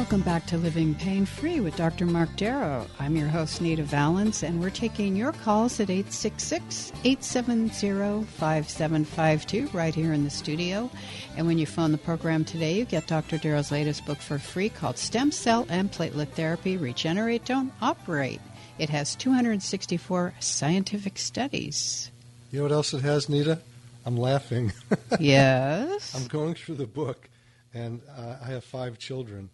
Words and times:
Welcome 0.00 0.22
back 0.22 0.46
to 0.46 0.56
Living 0.56 0.94
Pain 0.94 1.26
Free 1.26 1.60
with 1.60 1.76
Dr. 1.76 2.06
Mark 2.06 2.34
Darrow. 2.34 2.86
I'm 2.98 3.16
your 3.16 3.28
host, 3.28 3.60
Nita 3.60 3.82
Valens, 3.82 4.42
and 4.42 4.58
we're 4.58 4.70
taking 4.70 5.14
your 5.14 5.32
calls 5.32 5.78
at 5.78 5.90
866 5.90 6.90
870 7.04 8.24
5752 8.24 9.68
right 9.76 9.94
here 9.94 10.14
in 10.14 10.24
the 10.24 10.30
studio. 10.30 10.90
And 11.36 11.46
when 11.46 11.58
you 11.58 11.66
phone 11.66 11.92
the 11.92 11.98
program 11.98 12.46
today, 12.46 12.78
you 12.78 12.86
get 12.86 13.08
Dr. 13.08 13.36
Darrow's 13.36 13.70
latest 13.70 14.06
book 14.06 14.16
for 14.16 14.38
free 14.38 14.70
called 14.70 14.96
Stem 14.96 15.30
Cell 15.30 15.66
and 15.68 15.92
Platelet 15.92 16.30
Therapy 16.30 16.78
Regenerate, 16.78 17.44
Don't 17.44 17.70
Operate. 17.82 18.40
It 18.78 18.88
has 18.88 19.14
264 19.16 20.32
scientific 20.40 21.18
studies. 21.18 22.10
You 22.50 22.60
know 22.60 22.62
what 22.62 22.72
else 22.72 22.94
it 22.94 23.02
has, 23.02 23.28
Nita? 23.28 23.60
I'm 24.06 24.16
laughing. 24.16 24.72
Yes. 25.20 26.14
I'm 26.14 26.26
going 26.26 26.54
through 26.54 26.76
the 26.76 26.86
book, 26.86 27.28
and 27.74 28.00
uh, 28.16 28.36
I 28.42 28.46
have 28.46 28.64
five 28.64 28.98
children, 28.98 29.50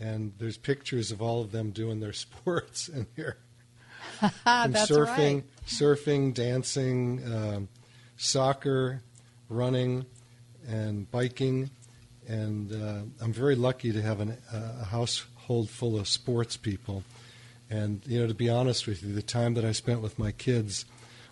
and 0.00 0.32
there's 0.38 0.56
pictures 0.56 1.12
of 1.12 1.20
all 1.20 1.40
of 1.40 1.52
them 1.52 1.70
doing 1.70 2.00
their 2.00 2.12
sports 2.14 2.88
in 2.88 3.06
here. 3.16 3.36
From 4.18 4.72
That's 4.72 4.90
surfing, 4.90 5.34
right. 5.34 5.44
surfing, 5.66 6.34
dancing, 6.34 7.22
um, 7.32 7.68
soccer, 8.16 9.02
running, 9.48 10.06
and 10.66 11.10
biking. 11.10 11.70
And 12.26 12.72
uh, 12.72 13.02
I'm 13.22 13.32
very 13.32 13.56
lucky 13.56 13.92
to 13.92 14.00
have 14.02 14.20
an, 14.20 14.36
uh, 14.52 14.82
a 14.82 14.84
household 14.84 15.68
full 15.68 15.98
of 15.98 16.08
sports 16.08 16.56
people. 16.56 17.02
And 17.68 18.02
you 18.06 18.20
know, 18.20 18.26
to 18.26 18.34
be 18.34 18.48
honest 18.48 18.86
with 18.86 19.02
you, 19.02 19.12
the 19.12 19.22
time 19.22 19.54
that 19.54 19.64
I 19.64 19.72
spent 19.72 20.00
with 20.00 20.18
my 20.18 20.32
kids 20.32 20.84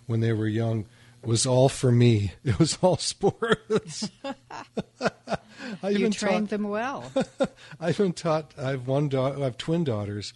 when 0.07 0.19
they 0.19 0.33
were 0.33 0.47
young 0.47 0.85
was 1.23 1.45
all 1.45 1.69
for 1.69 1.91
me. 1.91 2.33
It 2.43 2.59
was 2.59 2.77
all 2.81 2.97
sports. 2.97 4.09
I 5.83 5.89
You 5.89 5.99
even 5.99 6.11
trained 6.11 6.49
taught, 6.49 6.57
them 6.57 6.69
well. 6.69 7.11
I 7.79 7.89
even 7.89 8.13
taught. 8.13 8.53
I 8.57 8.71
have 8.71 8.87
one 8.87 9.09
daughter. 9.09 9.39
I 9.39 9.43
have 9.45 9.57
twin 9.57 9.83
daughters, 9.83 10.33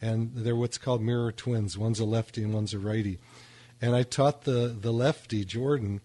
and 0.00 0.32
they're 0.34 0.56
what's 0.56 0.78
called 0.78 1.02
mirror 1.02 1.32
twins. 1.32 1.76
One's 1.78 2.00
a 2.00 2.04
lefty 2.04 2.42
and 2.42 2.52
one's 2.54 2.74
a 2.74 2.78
righty. 2.78 3.18
And 3.80 3.94
I 3.94 4.02
taught 4.02 4.42
the 4.44 4.76
the 4.78 4.92
lefty 4.92 5.44
Jordan. 5.44 6.00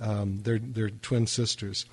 Um, 0.00 0.40
they're 0.42 0.58
they're 0.58 0.90
twin 0.90 1.26
sisters. 1.26 1.86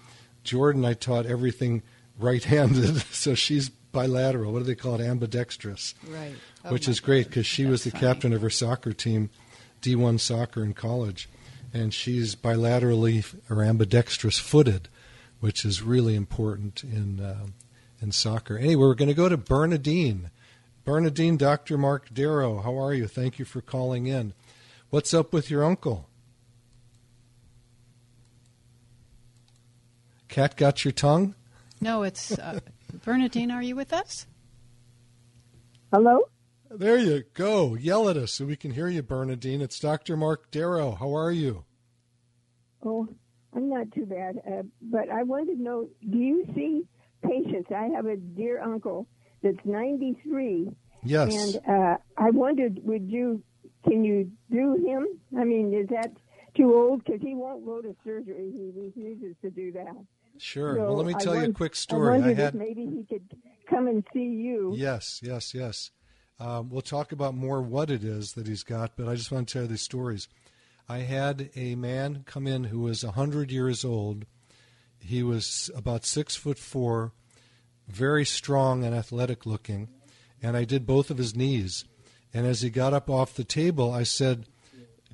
Jordan, 0.44 0.86
I 0.86 0.94
taught 0.94 1.26
everything 1.26 1.84
right-handed, 2.18 2.98
so 3.12 3.36
she's 3.36 3.70
bilateral. 3.70 4.52
What 4.54 4.60
do 4.60 4.66
they 4.66 4.76
call 4.76 4.96
it? 4.96 5.02
Ambidextrous. 5.02 5.96
Right. 6.08 6.34
Oh 6.66 6.72
which 6.72 6.88
is 6.88 7.00
great 7.00 7.28
because 7.28 7.46
she 7.46 7.66
was 7.66 7.84
the 7.84 7.92
funny. 7.92 8.02
captain 8.02 8.34
of 8.34 8.42
her 8.42 8.50
soccer 8.50 8.94
team, 8.94 9.30
D1 9.82 10.20
soccer 10.20 10.64
in 10.64 10.74
college, 10.74 11.30
and 11.74 11.94
she's 11.94 12.36
bilaterally 12.36 13.24
or 13.50 13.64
ambidextrous 13.64 14.40
footed, 14.40 14.90
which 15.40 15.66
is 15.66 15.82
really 15.82 16.16
important 16.16 16.84
in 16.84 17.20
uh, 17.20 17.48
in 18.02 18.12
soccer. 18.12 18.58
Anyway, 18.58 18.76
we're 18.76 18.96
going 18.96 19.10
to 19.10 19.14
go 19.14 19.30
to 19.30 19.38
Bernadine. 19.38 20.32
Bernadine, 20.86 21.38
Dr. 21.38 21.78
Mark 21.78 22.14
Darrow, 22.14 22.62
how 22.62 22.76
are 22.78 22.94
you? 22.94 23.08
Thank 23.08 23.38
you 23.38 23.46
for 23.46 23.62
calling 23.62 24.08
in. 24.08 24.34
What's 24.90 25.14
up 25.14 25.34
with 25.34 25.52
your 25.52 25.64
uncle? 25.64 26.08
Cat 30.30 30.56
got 30.56 30.86
your 30.86 30.92
tongue? 30.92 31.36
No, 31.82 32.04
it's 32.04 32.32
uh, 32.38 32.60
Bernadine. 33.06 33.52
Are 33.52 33.62
you 33.62 33.76
with 33.76 33.94
us? 33.94 34.26
Hello? 35.92 36.30
There 36.72 36.98
you 36.98 37.24
go. 37.34 37.76
Yell 37.76 38.10
at 38.10 38.18
us 38.18 38.34
so 38.34 38.46
we 38.46 38.56
can 38.56 38.72
hear 38.72 38.88
you, 38.88 39.02
Bernadine. 39.02 39.62
It's 39.62 39.80
Dr. 39.80 40.16
Mark 40.16 40.52
Darrow. 40.52 40.92
How 40.92 41.16
are 41.16 41.32
you? 41.32 41.66
Oh, 42.84 43.08
I'm 43.56 43.70
not 43.70 43.92
too 43.92 44.06
bad. 44.06 44.42
Uh, 44.48 44.64
but 44.82 45.10
I 45.10 45.24
wanted 45.24 45.58
to 45.58 45.62
know 45.62 45.88
do 46.10 46.18
you 46.18 46.46
see 46.56 46.84
patients? 47.24 47.72
I 47.76 47.88
have 47.96 48.06
a 48.06 48.18
dear 48.18 48.62
uncle 48.62 49.08
that's 49.42 49.58
93. 49.66 50.70
Yes. 51.04 51.56
And 51.56 51.68
uh, 51.68 51.98
I 52.18 52.30
wondered, 52.32 52.80
would 52.84 53.10
you, 53.10 53.42
can 53.86 54.04
you 54.04 54.32
do 54.52 54.76
him? 54.86 55.08
I 55.40 55.44
mean, 55.46 55.74
is 55.74 55.88
that 55.90 56.12
too 56.56 56.74
old? 56.74 57.04
Because 57.04 57.22
he 57.22 57.36
won't 57.36 57.66
go 57.66 57.82
to 57.82 57.96
surgery. 58.04 58.52
He 58.54 58.72
refuses 58.76 59.36
to 59.42 59.50
do 59.50 59.72
that. 59.74 59.96
Sure. 60.38 60.76
So 60.76 60.82
well, 60.84 60.96
let 60.96 61.06
me 61.06 61.14
I 61.16 61.20
tell 61.20 61.36
you 61.36 61.50
a 61.50 61.54
quick 61.54 61.76
story. 61.76 62.16
I, 62.16 62.20
wondered 62.20 62.38
had 62.38 62.56
if 62.56 62.60
maybe 62.60 62.86
he 62.86 63.06
could 63.10 63.38
come 63.70 63.88
and 63.88 64.06
see 64.14 64.20
you. 64.20 64.74
yes, 64.76 65.20
yes, 65.24 65.54
yes. 65.54 65.92
Um, 66.40 66.70
we'll 66.70 66.82
talk 66.82 67.12
about 67.12 67.36
more 67.36 67.62
what 67.62 67.90
it 67.90 68.04
is 68.04 68.34
that 68.34 68.48
he's 68.48 68.64
got, 68.64 68.94
but 68.96 69.10
I 69.10 69.16
just 69.16 69.32
want 69.32 69.50
to 69.50 69.54
tell 69.54 69.62
you 69.64 69.68
these 69.68 69.82
stories. 69.82 70.30
I 70.92 71.00
had 71.00 71.52
a 71.56 71.76
man 71.76 72.24
come 72.26 72.48
in 72.48 72.64
who 72.66 72.80
was 72.80 73.04
hundred 73.04 73.52
years 73.52 73.86
old. 73.86 74.26
He 74.98 75.22
was 75.22 75.70
about 75.76 76.04
six 76.04 76.36
foot 76.36 76.58
four, 76.58 77.14
very 77.88 78.26
strong 78.26 78.84
and 78.84 78.96
athletic 78.96 79.46
looking, 79.46 79.90
and 80.42 80.58
I 80.58 80.64
did 80.64 80.88
both 80.88 81.12
of 81.12 81.20
his 81.20 81.36
knees. 81.36 81.86
And 82.34 82.48
as 82.48 82.64
he 82.64 82.72
got 82.72 82.96
up 82.96 83.08
off 83.08 83.36
the 83.36 83.44
table, 83.44 83.94
I 83.94 84.02
said, 84.02 84.48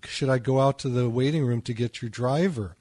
"Should 0.05 0.29
I 0.29 0.37
go 0.37 0.61
out 0.61 0.79
to 0.79 0.89
the 0.89 1.09
waiting 1.09 1.45
room 1.45 1.61
to 1.63 1.73
get 1.73 2.01
your 2.01 2.09
driver?" 2.09 2.77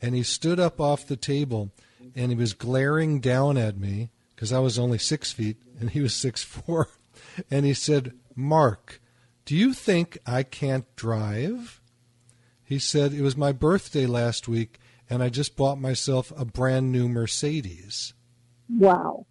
And 0.00 0.14
he 0.14 0.22
stood 0.22 0.58
up 0.58 0.80
off 0.80 1.06
the 1.06 1.16
table, 1.16 1.70
and 2.14 2.32
he 2.32 2.36
was 2.36 2.54
glaring 2.54 3.20
down 3.20 3.58
at 3.58 3.76
me 3.76 4.08
because 4.34 4.54
I 4.54 4.60
was 4.60 4.78
only 4.78 4.98
six 4.98 5.32
feet 5.32 5.58
and 5.78 5.90
he 5.90 6.00
was 6.00 6.14
six 6.14 6.42
four, 6.42 6.88
and 7.50 7.66
he 7.66 7.74
said, 7.74 8.14
"Mark, 8.34 9.02
do 9.44 9.54
you 9.54 9.74
think 9.74 10.16
I 10.24 10.44
can't 10.44 10.86
drive?" 10.96 11.82
He 12.68 12.78
said, 12.78 13.14
It 13.14 13.22
was 13.22 13.34
my 13.34 13.52
birthday 13.52 14.04
last 14.04 14.46
week, 14.46 14.78
and 15.08 15.22
I 15.22 15.30
just 15.30 15.56
bought 15.56 15.80
myself 15.80 16.30
a 16.36 16.44
brand 16.44 16.92
new 16.92 17.08
Mercedes. 17.08 18.12
Wow. 18.68 19.24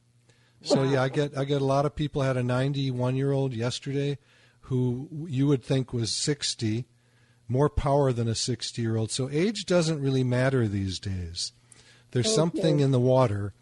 So 0.64 0.82
yeah, 0.82 1.04
I 1.04 1.10
get 1.10 1.38
I 1.38 1.46
get 1.46 1.62
a 1.62 1.66
lot 1.66 1.86
of 1.86 1.96
people. 1.96 2.24
I 2.24 2.26
had 2.26 2.36
a 2.36 2.42
91 2.42 3.16
year 3.16 3.32
old 3.32 3.54
yesterday, 3.54 4.18
who 4.62 5.28
you 5.30 5.46
would 5.46 5.64
think 5.64 5.94
was 5.94 6.12
60, 6.12 6.88
more 7.48 7.70
power 7.70 8.12
than 8.12 8.28
a 8.28 8.34
60 8.34 8.82
year 8.82 8.98
old. 8.98 9.12
So 9.12 9.30
age 9.30 9.68
doesn't 9.68 10.02
really 10.02 10.24
matter 10.24 10.68
these 10.68 10.98
days. 10.98 11.52
There's 12.10 12.34
something 12.34 12.80
in 12.80 12.90
the 12.90 13.00
water, 13.00 13.54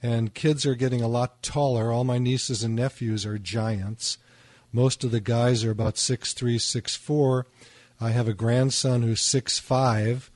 and 0.00 0.32
kids 0.32 0.64
are 0.64 0.76
getting 0.76 1.02
a 1.02 1.08
lot 1.08 1.42
taller. 1.42 1.90
All 1.90 2.04
my 2.04 2.18
nieces 2.18 2.62
and 2.62 2.76
nephews 2.76 3.26
are 3.26 3.36
giants. 3.36 4.16
Most 4.70 5.02
of 5.02 5.10
the 5.10 5.20
guys 5.20 5.64
are 5.64 5.72
about 5.72 5.98
six 5.98 6.34
three, 6.34 6.58
six 6.58 6.94
four. 6.94 7.48
I 8.00 8.10
have 8.10 8.28
a 8.28 8.34
grandson 8.34 9.02
who's 9.02 9.20
six 9.20 9.58
five. 9.58 10.30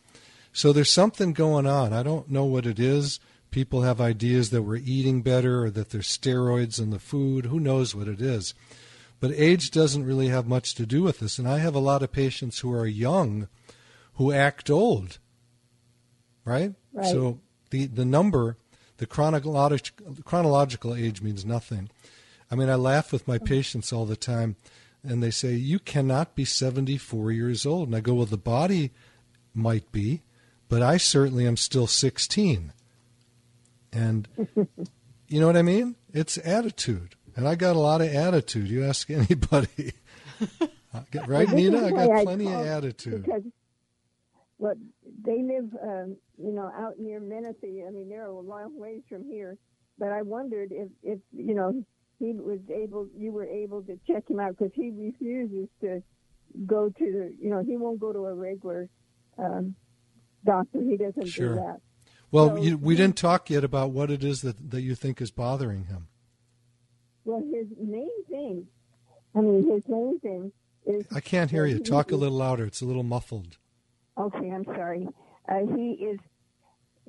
So 0.53 0.73
there's 0.73 0.91
something 0.91 1.33
going 1.33 1.67
on. 1.67 1.93
I 1.93 2.03
don't 2.03 2.31
know 2.31 2.45
what 2.45 2.67
it 2.67 2.81
is. 2.81 3.21
People 3.51 3.83
have 3.83 4.01
ideas 4.01 4.51
that 4.51 4.63
we're 4.63 4.77
eating 4.77 5.23
better 5.23 5.65
or 5.65 5.71
that 5.71 5.91
there's 5.91 6.09
steroids 6.09 6.81
in 6.81 6.91
the 6.91 6.99
food. 6.99 7.47
Who 7.47 7.61
knows 7.61 7.95
what 7.95 8.09
it 8.09 8.21
is? 8.21 8.55
But 9.21 9.33
age 9.33 9.71
doesn't 9.71 10.05
really 10.05 10.29
have 10.29 10.47
much 10.47 10.75
to 10.77 10.87
do 10.87 11.03
with 11.03 11.19
this. 11.19 11.39
And 11.39 11.49
I 11.49 11.59
have 11.59 11.75
a 11.75 11.81
lot 11.81 12.03
of 12.03 12.13
patients 12.13 12.61
who 12.61 12.73
are 12.73 12.87
young 12.87 13.49
who 14.15 14.33
act 14.33 14.69
old. 14.69 15.19
Right? 16.45 16.75
Right. 16.93 17.07
So 17.07 17.41
the, 17.71 17.87
the 17.87 18.05
number, 18.05 18.57
the 18.99 19.07
chronological, 19.07 20.17
chronological 20.25 20.95
age 20.95 21.23
means 21.23 21.45
nothing. 21.45 21.91
I 22.51 22.55
mean, 22.55 22.69
I 22.69 22.75
laugh 22.75 23.13
with 23.13 23.29
my 23.29 23.37
oh. 23.37 23.45
patients 23.45 23.93
all 23.93 24.07
the 24.07 24.17
time, 24.17 24.57
and 25.11 25.23
they 25.23 25.31
say, 25.31 25.55
You 25.55 25.79
cannot 25.79 26.35
be 26.35 26.45
74 26.45 27.33
years 27.33 27.67
old. 27.67 27.89
And 27.89 27.97
I 27.97 28.01
go, 28.01 28.15
Well, 28.15 28.27
the 28.27 28.37
body 28.37 28.93
might 29.55 29.91
be, 29.93 30.23
but 30.69 30.83
I 30.83 30.97
certainly 30.97 31.47
am 31.47 31.57
still 31.57 31.87
16. 31.87 32.73
And 33.93 34.29
You 35.29 35.41
know 35.41 35.47
what 35.47 35.57
I 35.59 35.63
mean? 35.63 35.95
It's 36.13 36.39
attitude. 36.39 37.15
And 37.37 37.47
I 37.47 37.55
got 37.55 37.77
a 37.77 37.79
lot 37.79 38.01
of 38.01 38.09
attitude. 38.09 38.69
You 38.69 38.85
ask 38.85 39.11
anybody. 39.11 39.93
right, 41.27 41.49
Nina? 41.51 41.87
I 41.87 41.91
got 41.91 42.11
I 42.11 42.25
plenty 42.25 42.47
of 42.47 42.67
attitude. 42.67 43.25
Because, 43.25 43.43
well, 44.59 44.75
they 45.23 45.43
live, 45.43 45.71
um, 45.83 46.17
you 46.39 46.53
know, 46.53 46.73
out 46.75 46.99
near 46.99 47.21
Menifee. 47.21 47.85
I 47.87 47.91
mean, 47.91 48.09
they're 48.09 48.27
a 48.27 48.41
long 48.41 48.79
ways 48.79 49.03
from 49.09 49.25
here. 49.25 49.59
But 49.99 50.13
I 50.13 50.23
wondered 50.23 50.73
if, 50.73 50.89
if 51.03 51.19
you 51.33 51.55
know, 51.55 51.85
he 52.19 52.33
was 52.33 52.59
able, 52.73 53.09
you 53.17 53.31
were 53.33 53.45
able 53.47 53.83
to 53.83 53.99
check 54.07 54.29
him 54.29 54.41
out 54.41 54.57
because 54.57 54.73
he 54.75 54.91
refuses 54.91 55.69
to 55.81 56.03
go 56.67 56.89
to 56.89 57.05
the, 57.13 57.35
you 57.41 57.51
know, 57.51 57.63
he 57.63 57.77
won't 57.77 58.01
go 58.01 58.13
to 58.13 58.27
a 58.27 58.35
regular 58.35 58.89
um, 59.39 59.75
doctor. 60.45 60.81
He 60.81 60.97
doesn't 60.97 61.27
Sure. 61.27 61.51
do 61.51 61.55
that. 61.57 61.81
Well, 62.31 62.57
So 62.57 62.63
you, 62.63 62.79
we 62.79 62.97
didn't 62.97 63.17
talk 63.17 63.49
yet 63.51 63.65
about 63.65 63.91
what 63.91 64.11
it 64.11 64.23
is 64.25 64.43
that, 64.43 64.71
that 64.71 64.83
you 64.83 64.95
think 64.95 65.21
is 65.21 65.31
bothering 65.31 65.85
him. 65.85 66.09
Well, 67.25 67.41
his 67.41 67.67
main 67.79 68.25
thing, 68.29 68.67
I 69.35 69.41
mean, 69.41 69.71
his 69.71 69.83
main 69.89 70.19
thing 70.21 70.53
is. 70.87 71.07
I 71.15 71.21
can't 71.21 71.51
hear 71.51 71.67
you. 71.67 71.79
Talk 71.79 72.11
a 72.13 72.17
little 72.17 72.37
louder. 72.39 72.65
It's 72.65 72.81
a 72.81 72.87
little 72.87 73.03
muffled. 73.03 73.59
Okay, 74.19 74.51
I'm 74.51 74.65
sorry. 74.65 75.07
Uh, 75.49 75.61
he 75.77 75.93
is, 75.93 76.19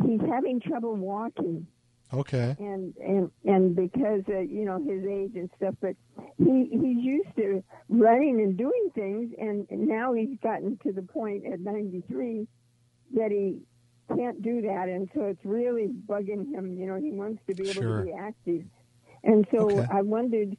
he's 0.06 0.22
having 0.30 0.60
trouble 0.60 0.96
walking. 0.96 1.68
Okay. 2.14 2.58
and 2.58 2.94
and 2.98 3.32
and 3.46 3.76
because 3.76 4.22
uh, 4.30 4.40
you 4.40 4.66
know 4.66 4.78
his 4.80 5.06
age 5.06 5.32
and 5.36 5.50
stuff, 5.58 5.76
but 5.82 5.96
he 6.38 6.68
he's 6.72 7.04
used 7.04 7.36
to 7.38 7.64
running 7.90 8.42
and 8.42 8.58
doing 8.58 8.90
things, 8.96 9.32
and 9.38 9.68
now 9.70 10.14
he's 10.14 10.38
gotten 10.42 10.78
to 10.84 10.92
the 10.92 11.04
point 11.04 11.46
at 11.46 11.60
93 11.60 12.48
that 13.16 13.32
he 13.32 13.60
can't 14.16 14.42
do 14.42 14.62
that, 14.62 14.90
and 14.90 15.10
so 15.14 15.26
it's 15.26 15.44
really 15.46 15.90
bugging 16.08 16.52
him. 16.54 16.76
You 16.78 16.88
know, 16.88 16.96
he 16.96 17.12
wants 17.12 17.42
to 17.48 17.56
be 17.56 17.70
able 17.70 17.84
Sure. 17.84 17.98
to 18.00 18.04
be 18.06 18.12
active, 18.12 18.64
and 19.24 19.46
so 19.52 19.80
Okay. 19.80 19.88
I 19.92 20.02
wondered. 20.02 20.56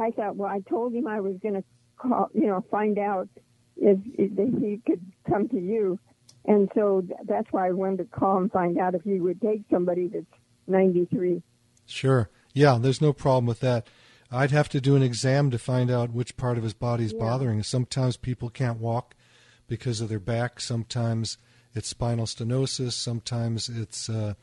I 0.00 0.10
thought, 0.10 0.36
well, 0.36 0.50
I 0.50 0.60
told 0.68 0.92
him 0.92 1.06
I 1.06 1.20
was 1.20 1.36
going 1.40 1.54
to 1.54 1.64
call, 1.96 2.28
you 2.34 2.48
know, 2.48 2.64
find 2.68 2.98
out 2.98 3.28
if, 3.76 3.96
if 4.18 4.60
he 4.60 4.80
could 4.84 5.00
come 5.28 5.48
to 5.50 5.58
you, 5.58 6.00
and 6.46 6.68
so 6.74 7.00
th- 7.00 7.20
that's 7.26 7.46
why 7.52 7.68
I 7.68 7.72
wanted 7.72 7.98
to 7.98 8.04
call 8.18 8.38
and 8.38 8.50
find 8.50 8.76
out 8.78 8.96
if 8.96 9.02
he 9.02 9.20
would 9.20 9.40
take 9.40 9.62
somebody 9.70 10.08
that's 10.08 10.26
93. 10.66 11.42
Sure. 11.86 12.30
Yeah, 12.52 12.78
there's 12.80 13.00
no 13.00 13.12
problem 13.12 13.46
with 13.46 13.60
that. 13.60 13.86
I'd 14.30 14.50
have 14.50 14.68
to 14.70 14.80
do 14.80 14.96
an 14.96 15.02
exam 15.02 15.50
to 15.50 15.58
find 15.58 15.90
out 15.90 16.12
which 16.12 16.36
part 16.36 16.56
of 16.58 16.64
his 16.64 16.72
body 16.74 17.04
is 17.04 17.12
Yeah. 17.12 17.20
bothering. 17.20 17.62
Sometimes 17.62 18.16
people 18.16 18.50
can't 18.50 18.80
walk 18.80 19.14
because 19.68 20.00
of 20.00 20.08
their 20.08 20.18
back. 20.20 20.60
Sometimes 20.60 21.38
it's 21.74 21.88
spinal 21.88 22.26
stenosis. 22.26 22.92
Sometimes 22.92 23.68
it's, 23.68 24.08
uh, 24.08 24.34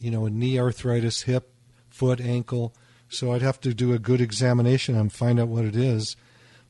you 0.00 0.10
know, 0.10 0.26
a 0.26 0.30
knee 0.30 0.58
arthritis, 0.58 1.22
hip, 1.22 1.52
foot, 1.90 2.20
ankle. 2.20 2.74
So 3.08 3.32
I'd 3.32 3.42
have 3.42 3.60
to 3.60 3.72
do 3.74 3.92
a 3.92 3.98
good 3.98 4.20
examination 4.20 4.96
and 4.96 5.12
find 5.12 5.38
out 5.38 5.48
what 5.48 5.64
it 5.64 5.76
is. 5.76 6.16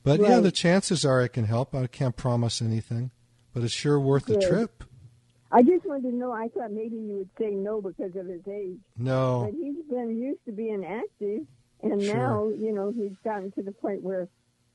But 0.02 0.20
yeah, 0.20 0.40
the 0.40 0.52
chances 0.52 1.04
are 1.04 1.20
I 1.22 1.28
can 1.28 1.44
help. 1.44 1.74
I 1.74 1.86
can't 1.86 2.14
promise 2.16 2.60
anything, 2.62 3.10
but 3.52 3.64
it's 3.64 3.72
sure 3.72 3.98
worth 3.98 4.26
the 4.26 4.34
Good. 4.38 4.48
trip. 4.48 4.84
I 5.52 5.62
just 5.62 5.84
wanted 5.86 6.10
to 6.10 6.14
know. 6.16 6.32
I 6.32 6.48
thought 6.48 6.72
maybe 6.72 6.96
you 6.96 7.18
would 7.18 7.30
say 7.38 7.50
no 7.50 7.80
because 7.80 8.14
of 8.16 8.26
his 8.26 8.46
age, 8.48 8.78
No. 8.98 9.44
but 9.44 9.54
he's 9.54 9.76
been 9.88 10.16
used 10.18 10.44
to 10.46 10.52
being 10.52 10.84
active, 10.84 11.46
and 11.82 12.02
Sure. 12.02 12.14
now 12.16 12.48
you 12.48 12.72
know 12.72 12.90
he's 12.90 13.16
gotten 13.24 13.52
to 13.52 13.62
the 13.62 13.72
point 13.72 14.02
where 14.02 14.28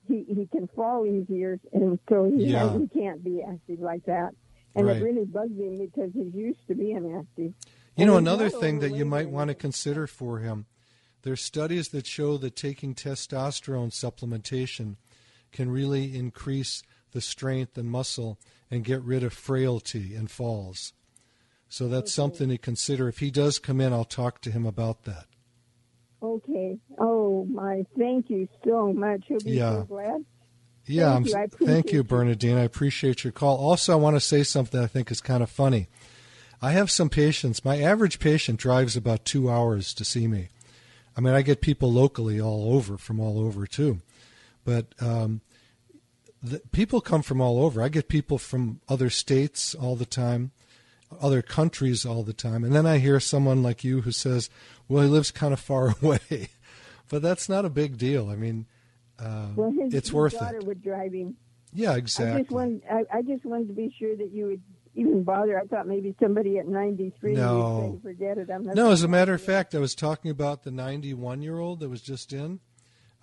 he 0.07 0.23
he 0.23 0.47
can 0.47 0.67
fall 0.69 1.05
easier, 1.05 1.59
and 1.73 1.99
so 2.09 2.23
he 2.25 2.45
Yeah. 2.45 2.77
he 2.77 2.87
can't 2.87 3.23
be 3.23 3.41
active 3.43 3.79
like 3.79 4.05
that. 4.05 4.33
And 4.73 4.87
Right. 4.87 4.97
it 4.97 5.03
really 5.03 5.25
bugs 5.25 5.57
him 5.59 5.77
because 5.77 6.13
he's 6.13 6.33
used 6.33 6.65
to 6.67 6.75
being 6.75 7.13
active. 7.17 7.53
You 7.97 8.05
know, 8.05 8.15
And 8.15 8.25
another 8.25 8.49
thing 8.49 8.79
that 8.79 8.95
you 8.95 9.03
might 9.03 9.29
want 9.29 9.49
to 9.49 9.53
consider 9.55 10.07
for 10.07 10.39
him 10.39 10.65
there's 11.23 11.41
studies 11.41 11.89
that 11.89 12.07
show 12.07 12.37
that 12.37 12.55
taking 12.55 12.95
testosterone 12.95 13.91
supplementation 13.91 14.95
can 15.51 15.69
really 15.69 16.15
increase 16.17 16.81
the 17.11 17.21
strength 17.21 17.77
and 17.77 17.89
muscle 17.89 18.39
and 18.69 18.83
get 18.83 19.01
rid 19.01 19.23
of 19.23 19.33
frailty 19.33 20.15
and 20.15 20.29
falls. 20.29 20.93
So 21.69 21.87
that's 21.87 22.11
something 22.13 22.49
to 22.49 22.57
consider. 22.57 23.07
If 23.07 23.19
he 23.19 23.31
does 23.31 23.59
come 23.59 23.79
in, 23.79 23.93
I'll 23.93 24.03
talk 24.03 24.41
to 24.41 24.51
him 24.51 24.65
about 24.65 25.03
that. 25.03 25.25
Okay. 26.21 26.77
Oh 26.99 27.45
my! 27.45 27.85
Thank 27.97 28.29
you 28.29 28.47
so 28.63 28.93
much. 28.93 29.23
He'll 29.27 29.39
be 29.39 29.51
Yeah. 29.51 29.79
so 29.79 29.83
glad. 29.83 30.25
Yeah, 30.85 31.13
Thank 31.13 31.35
I'm, 31.35 31.41
you. 31.59 31.67
Thank 31.67 31.91
you. 31.93 32.03
Bernadine. 32.03 32.57
I 32.57 32.63
appreciate 32.63 33.23
your 33.23 33.31
call. 33.31 33.57
Also, 33.57 33.93
I 33.93 33.95
want 33.95 34.15
to 34.15 34.19
say 34.19 34.43
something 34.43 34.79
I 34.79 34.87
think 34.87 35.11
is 35.11 35.21
kind 35.21 35.41
of 35.43 35.49
funny. 35.49 35.87
I 36.61 36.71
have 36.71 36.91
some 36.91 37.09
patients. 37.09 37.65
My 37.65 37.79
average 37.79 38.19
patient 38.19 38.59
drives 38.59 38.95
about 38.95 39.25
two 39.25 39.49
hours 39.49 39.93
to 39.95 40.05
see 40.05 40.27
me. 40.27 40.49
I 41.17 41.21
mean, 41.21 41.33
I 41.33 41.41
get 41.41 41.61
people 41.61 41.91
locally 41.91 42.39
all 42.39 42.73
over, 42.73 42.97
from 42.97 43.19
all 43.19 43.39
over 43.39 43.65
too. 43.65 44.01
But 44.63 44.87
um, 44.99 45.41
the, 46.43 46.59
people 46.71 47.01
come 47.01 47.21
from 47.21 47.41
all 47.41 47.63
over. 47.63 47.81
I 47.81 47.89
get 47.89 48.07
people 48.07 48.37
from 48.37 48.81
other 48.89 49.09
states 49.09 49.75
all 49.75 49.95
the 49.95 50.05
time, 50.05 50.51
other 51.21 51.41
countries 51.41 52.05
all 52.05 52.23
the 52.23 52.33
time. 52.33 52.63
And 52.63 52.73
then 52.73 52.85
I 52.85 52.97
hear 52.97 53.19
someone 53.19 53.61
like 53.63 53.83
you 53.83 54.01
who 54.01 54.11
says, 54.11 54.49
well, 54.87 55.03
he 55.03 55.09
lives 55.09 55.31
kind 55.31 55.53
of 55.53 55.59
far 55.59 55.93
away. 56.01 56.49
but 57.09 57.21
that's 57.21 57.47
not 57.49 57.65
a 57.65 57.69
big 57.69 57.97
deal. 57.97 58.29
I 58.29 58.35
mean, 58.35 58.65
uh, 59.19 59.47
Well, 59.55 59.71
his, 59.71 59.93
it's 59.93 60.07
his 60.09 60.13
worth 60.13 60.39
daughter 60.39 60.57
it. 60.57 60.65
would 60.65 60.81
drive 60.83 61.13
him. 61.13 61.35
Yeah, 61.73 61.91
I 61.91 61.97
exactly. 61.97 62.41
just 62.43 62.51
wanted, 62.51 62.81
I, 62.89 63.03
I 63.13 63.21
just 63.21 63.45
wanted 63.45 63.67
to 63.69 63.73
be 63.73 63.93
sure 63.97 64.15
that 64.17 64.31
you 64.31 64.45
would 64.47 64.61
even 64.95 65.23
bother. 65.23 65.57
I 65.57 65.65
thought 65.67 65.87
maybe 65.87 66.13
somebody 66.19 66.57
at 66.57 66.67
93 66.67 67.33
No. 67.35 67.91
would 67.93 68.01
say, 68.01 68.09
forget 68.09 68.37
it. 68.37 68.49
I'm 68.49 68.65
not 68.65 68.75
No, 68.75 68.91
as 68.91 69.03
a 69.03 69.07
matter 69.07 69.33
of 69.33 69.41
fact, 69.41 69.73
I 69.73 69.79
was 69.79 69.95
talking 69.95 70.31
about 70.31 70.63
the 70.63 70.71
91 70.71 71.41
year 71.41 71.59
old 71.59 71.79
that 71.79 71.87
was 71.89 72.01
just 72.01 72.33
in. 72.33 72.59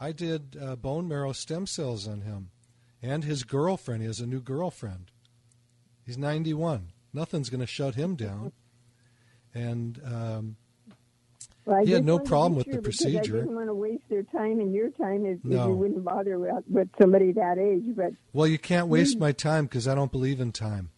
I 0.00 0.12
did 0.12 0.56
uh, 0.58 0.76
bone 0.76 1.08
marrow 1.08 1.32
stem 1.32 1.66
cells 1.66 2.06
on 2.08 2.20
him 2.22 2.50
and 3.02 3.24
his 3.24 3.44
girlfriend. 3.44 4.02
He 4.02 4.06
has 4.06 4.20
a 4.20 4.26
new 4.26 4.40
girlfriend. 4.40 5.10
He's 6.04 6.18
91. 6.18 6.92
Nothing's 7.12 7.50
going 7.50 7.60
to 7.60 7.66
shut 7.66 7.94
him 7.94 8.14
down. 8.16 8.52
And 9.54 10.00
um, 10.04 10.56
Well, 11.64 11.84
He 11.84 11.92
had 11.92 12.04
no 12.04 12.18
problem 12.18 12.54
be 12.54 12.58
with 12.58 12.76
the 12.76 12.82
procedure. 12.82 13.38
I 13.38 13.40
didn't 13.40 13.54
want 13.54 13.68
to 13.68 13.74
waste 13.74 14.02
their 14.08 14.22
time 14.22 14.60
and 14.60 14.72
your 14.74 14.90
time 14.90 15.24
if, 15.26 15.38
if 15.38 15.44
No. 15.44 15.68
you 15.68 15.74
wouldn't 15.74 16.04
bother 16.04 16.38
with, 16.38 16.64
with 16.68 16.88
somebody 17.00 17.32
that 17.32 17.58
age. 17.58 17.94
But 17.96 18.12
well, 18.32 18.46
you 18.46 18.58
can't 18.58 18.88
waste 18.88 19.18
my 19.18 19.32
time 19.32 19.64
because 19.66 19.86
I 19.88 19.94
don't 19.94 20.12
believe 20.12 20.40
in 20.40 20.52
time. 20.52 20.90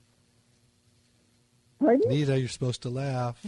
pardon? 1.81 2.09
Nita, 2.09 2.39
you're 2.39 2.49
supposed 2.49 2.83
to 2.83 2.91
laugh. 2.91 3.41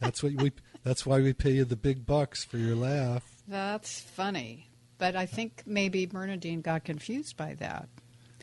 That's 0.00 0.22
what 0.22 0.32
we. 0.34 0.52
That's 0.82 1.04
why 1.04 1.20
we 1.20 1.34
pay 1.34 1.50
you 1.52 1.64
the 1.66 1.76
big 1.76 2.06
bucks 2.06 2.42
for 2.42 2.56
your 2.56 2.74
laugh. 2.74 3.22
That's 3.46 4.00
funny. 4.00 4.69
But 5.00 5.16
I 5.16 5.26
think 5.26 5.62
maybe 5.66 6.06
Bernadine 6.06 6.60
got 6.60 6.84
confused 6.84 7.36
by 7.36 7.54
that. 7.54 7.88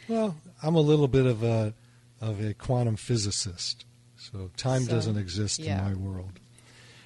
Well, 0.09 0.35
I'm 0.61 0.75
a 0.75 0.81
little 0.81 1.07
bit 1.07 1.25
of 1.25 1.43
a 1.43 1.73
of 2.19 2.43
a 2.43 2.53
quantum 2.55 2.95
physicist, 2.95 3.85
so 4.17 4.49
time 4.57 4.83
So, 4.83 4.91
doesn't 4.91 5.17
exist 5.17 5.59
yeah. 5.59 5.87
in 5.87 5.93
my 5.93 5.93
world. 5.93 6.39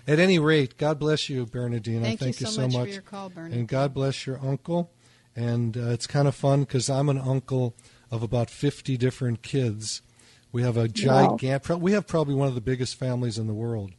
At 0.08 0.20
any 0.20 0.39
rate, 0.39 0.77
God 0.77 0.98
bless 1.00 1.29
you, 1.29 1.46
Bernadine. 1.46 2.01
Thank, 2.01 2.20
thank 2.20 2.39
you 2.39 2.48
so, 2.48 2.67
so 2.67 2.67
much, 2.77 2.88
for 2.88 2.93
your 2.93 3.01
call, 3.01 3.29
Bernadine. 3.29 3.60
And 3.60 3.67
God 3.67 3.93
bless 3.93 4.25
your 4.25 4.39
uncle. 4.43 4.91
And 5.36 5.77
uh, 5.77 5.89
it's 5.89 6.08
kind 6.08 6.27
of 6.27 6.36
fun 6.36 6.62
because 6.62 6.89
I'm 6.89 7.08
an 7.10 7.17
uncle 7.20 7.75
of 8.10 8.24
about 8.24 8.50
50 8.50 8.98
different 8.98 9.41
kids. 9.43 10.01
We 10.51 10.63
have 10.63 10.75
a 10.77 10.81
Wow. 10.81 11.38
gigantic. 11.38 11.77
We 11.77 11.91
have 11.93 12.08
probably 12.08 12.36
one 12.36 12.48
of 12.48 12.55
the 12.55 12.62
biggest 12.62 12.96
families 12.96 13.38
in 13.38 13.48
the 13.48 13.53
world, 13.53 13.91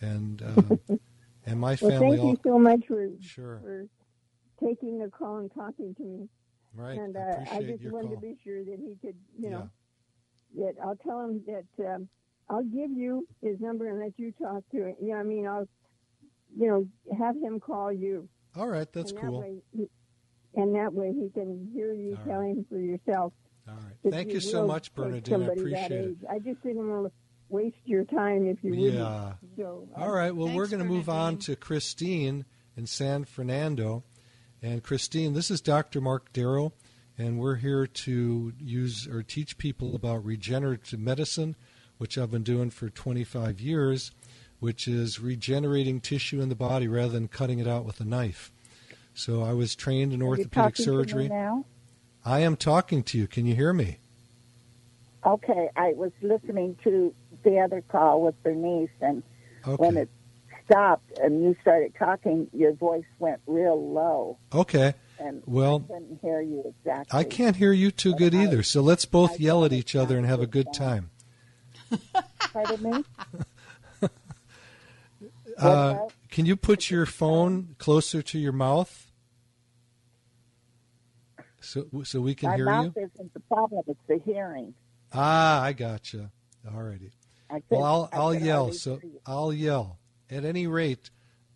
and 0.00 0.42
uh, 0.42 0.94
and 1.46 1.60
my 1.60 1.76
family. 1.76 1.92
Well, 1.92 2.00
family 2.00 2.16
thank 2.16 2.20
all 2.24 2.30
you 2.30 2.40
so 2.44 2.58
much 2.58 2.86
for 2.86 3.08
sure 3.20 3.60
for 3.62 3.86
taking 4.62 4.98
the 4.98 5.08
call 5.08 5.38
and 5.38 5.52
talking 5.54 5.94
to 5.94 6.02
me. 6.02 6.28
right. 6.74 6.98
and 6.98 7.16
I 7.16 7.20
uh, 7.20 7.24
I 7.24 7.42
appreciate 7.42 7.80
just 7.82 7.92
wanted 7.92 8.08
call. 8.08 8.16
to 8.16 8.20
be 8.22 8.36
sure 8.44 8.64
that 8.64 8.78
he 8.78 8.96
could, 9.06 9.16
you 9.38 9.50
know, 9.50 9.68
yeah. 10.54 10.66
that 10.66 10.74
I'll 10.84 10.96
tell 10.96 11.20
him 11.20 11.42
that 11.46 11.94
um, 11.94 12.08
I'll 12.48 12.64
give 12.64 12.90
you 12.90 13.26
his 13.42 13.60
number 13.60 13.88
and 13.88 14.00
let 14.00 14.12
you 14.18 14.32
talk 14.32 14.62
to 14.72 14.86
him. 14.86 14.96
Yeah, 15.00 15.16
I 15.16 15.22
mean, 15.22 15.46
I'll, 15.46 15.68
you 16.56 16.68
know, 16.68 16.86
have 17.18 17.36
him 17.36 17.60
call 17.60 17.92
you. 17.92 18.28
All 18.56 18.68
right, 18.68 18.90
that's 18.92 19.12
and 19.12 19.20
cool. 19.20 19.40
That 19.40 19.48
way 19.48 19.62
he, 19.72 19.88
and 20.54 20.74
that 20.74 20.92
way 20.92 21.12
he 21.12 21.28
can 21.30 21.70
hear 21.74 21.92
you 21.92 22.16
All 22.18 22.24
tell 22.24 22.40
right. 22.40 22.50
him 22.50 22.66
for 22.68 22.78
yourself. 22.78 23.32
All 23.68 23.74
right. 23.74 24.12
Thank 24.12 24.32
you 24.32 24.40
so 24.40 24.66
much, 24.66 24.90
take 24.90 24.94
Bernadine. 24.94 25.42
I 25.42 25.46
appreciate 25.46 25.90
it. 25.92 26.16
I 26.30 26.38
just 26.38 26.62
didn't 26.62 26.88
want 26.88 27.06
to 27.06 27.12
waste 27.48 27.76
your 27.84 28.04
time 28.04 28.46
if 28.46 28.58
you 28.62 28.70
wouldn't. 28.70 28.94
Yeah. 28.94 29.32
So, 29.56 29.88
uh, 29.96 30.00
All 30.00 30.10
right. 30.12 30.34
Well, 30.34 30.48
we're 30.54 30.68
going 30.68 30.82
to 30.82 30.88
move 30.88 31.08
on 31.08 31.38
to 31.38 31.56
Christine 31.56 32.44
in 32.76 32.86
San 32.86 33.24
Fernando. 33.24 34.04
And 34.62 34.82
Christine, 34.82 35.34
this 35.34 35.50
is 35.50 35.60
Dr. 35.60 36.00
Mark 36.00 36.32
Darrow, 36.32 36.72
and 37.18 37.38
we're 37.38 37.56
here 37.56 37.86
to 37.86 38.52
use 38.58 39.06
or 39.06 39.22
teach 39.22 39.58
people 39.58 39.94
about 39.94 40.24
regenerative 40.24 40.98
medicine, 40.98 41.56
which 41.98 42.18
I've 42.18 42.30
been 42.30 42.42
doing 42.42 42.70
for 42.70 42.88
25 42.88 43.60
years, 43.60 44.12
which 44.58 44.88
is 44.88 45.20
regenerating 45.20 46.00
tissue 46.00 46.40
in 46.40 46.48
the 46.48 46.54
body 46.54 46.88
rather 46.88 47.12
than 47.12 47.28
cutting 47.28 47.58
it 47.58 47.68
out 47.68 47.84
with 47.84 48.00
a 48.00 48.04
knife. 48.04 48.50
So 49.14 49.42
I 49.42 49.52
was 49.52 49.74
trained 49.74 50.12
in 50.12 50.22
Are 50.22 50.26
orthopedic 50.26 50.74
talking 50.74 50.84
to 50.84 50.90
me 50.90 50.96
surgery. 50.96 51.28
now? 51.28 51.64
I 52.24 52.40
am 52.40 52.56
talking 52.56 53.02
to 53.04 53.18
you. 53.18 53.26
Can 53.26 53.46
you 53.46 53.54
hear 53.54 53.72
me? 53.72 53.98
Okay, 55.24 55.68
I 55.76 55.92
was 55.94 56.12
listening 56.22 56.76
to 56.84 57.14
the 57.42 57.58
other 57.60 57.82
call 57.82 58.22
with 58.22 58.40
Bernice, 58.42 58.88
and 59.00 59.22
Okay. 59.66 59.76
when 59.82 59.96
it 59.96 60.08
stopped 60.66 61.18
and 61.18 61.42
you 61.42 61.56
started 61.62 61.94
talking, 61.98 62.48
your 62.52 62.72
voice 62.72 63.04
went 63.18 63.40
real 63.46 63.92
low. 63.92 64.38
Okay. 64.52 64.94
And 65.18 65.42
well, 65.46 65.86
I 65.88 65.94
couldn't 65.94 66.18
hear 66.20 66.40
you 66.42 66.74
exactly. 66.78 67.18
I 67.18 67.24
can't 67.24 67.56
hear 67.56 67.72
you 67.72 67.90
too 67.90 68.14
good 68.14 68.34
either. 68.34 68.62
So 68.62 68.82
let's 68.82 69.06
both 69.06 69.40
yell 69.40 69.64
at 69.64 69.72
each 69.72 69.96
other 69.96 70.18
and 70.18 70.26
have 70.26 70.40
a 70.40 70.46
good 70.46 70.72
time. 70.74 71.10
Pardon 72.52 72.82
me? 72.82 73.04
Uh, 75.58 75.96
can 76.28 76.44
you 76.44 76.54
put 76.54 76.90
your 76.90 77.06
phone 77.06 77.76
closer 77.78 78.20
to 78.20 78.38
your 78.38 78.52
mouth 78.52 79.10
so 81.60 81.86
so 82.04 82.20
we 82.20 82.34
can 82.34 82.50
My 82.50 82.56
hear 82.56 82.66
mouth 82.66 82.92
you? 82.94 83.08
isn't 83.14 83.32
the 83.32 83.40
problem; 83.40 83.82
it's 83.86 83.98
the 84.06 84.20
hearing. 84.24 84.74
Ah, 85.14 85.62
I 85.62 85.72
gotcha. 85.72 86.30
All 86.70 86.82
righty. 86.82 87.10
I 87.50 87.62
Well, 87.70 87.84
I'll 87.84 88.08
I 88.12 88.16
I'll 88.16 88.34
yell. 88.34 88.72
So. 88.72 89.00
I'll 89.24 89.52
yell. 89.52 89.98
At 90.30 90.44
any 90.44 90.66
rate, 90.66 91.10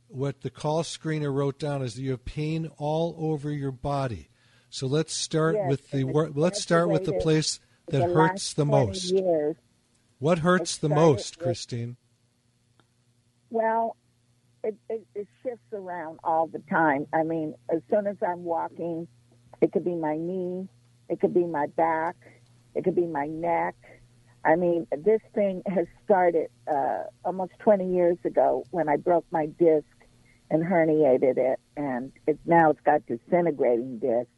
what 0.08 0.42
the 0.42 0.50
call 0.50 0.82
screener 0.82 1.32
wrote 1.32 1.58
down 1.58 1.82
is 1.82 1.94
that 1.94 2.02
you 2.02 2.12
have 2.12 2.24
pain 2.24 2.70
all 2.78 3.16
over 3.18 3.50
your 3.50 3.72
body. 3.72 4.28
So 4.68 4.86
let's 4.86 5.12
start 5.12 5.56
Yes, 5.56 5.68
with 5.68 5.90
the 5.90 6.00
and 6.02 6.12
wor- 6.12 6.26
it's 6.26 6.36
let's 6.36 6.60
start 6.62 6.88
with 6.88 7.04
the 7.04 7.14
place 7.14 7.58
that 7.88 8.06
the 8.06 8.14
hurts 8.14 8.52
the 8.52 8.64
most. 8.64 9.10
Years. 9.12 9.56
What 10.18 10.40
hurts 10.40 10.76
the 10.76 10.88
most, 10.88 11.36
with- 11.38 11.44
Christine? 11.44 11.96
Well, 13.50 13.96
it, 14.62 14.76
it, 14.88 15.06
it 15.14 15.26
shifts 15.42 15.72
around 15.72 16.20
all 16.22 16.46
the 16.46 16.62
time. 16.70 17.06
I 17.12 17.24
mean, 17.24 17.54
as 17.72 17.80
soon 17.90 18.06
as 18.06 18.16
I'm 18.26 18.44
walking, 18.44 19.08
it 19.60 19.72
could 19.72 19.84
be 19.84 19.94
my 19.96 20.16
knee, 20.16 20.68
it 21.08 21.20
could 21.20 21.34
be 21.34 21.44
my 21.44 21.66
back, 21.66 22.16
it 22.74 22.84
could 22.84 22.94
be 22.94 23.06
my 23.06 23.26
neck. 23.26 23.74
I 24.44 24.56
mean, 24.56 24.86
this 24.90 25.20
thing 25.34 25.62
has 25.66 25.86
started 26.04 26.48
uh, 26.66 27.04
almost 27.24 27.52
20 27.58 27.92
years 27.92 28.16
ago 28.24 28.64
when 28.70 28.88
I 28.88 28.96
broke 28.96 29.26
my 29.30 29.46
disc 29.46 29.86
and 30.50 30.64
herniated 30.64 31.36
it, 31.36 31.60
and 31.76 32.12
it's 32.26 32.40
now 32.46 32.70
it's 32.70 32.80
got 32.80 33.02
disintegrating 33.06 33.98
disc. 33.98 34.28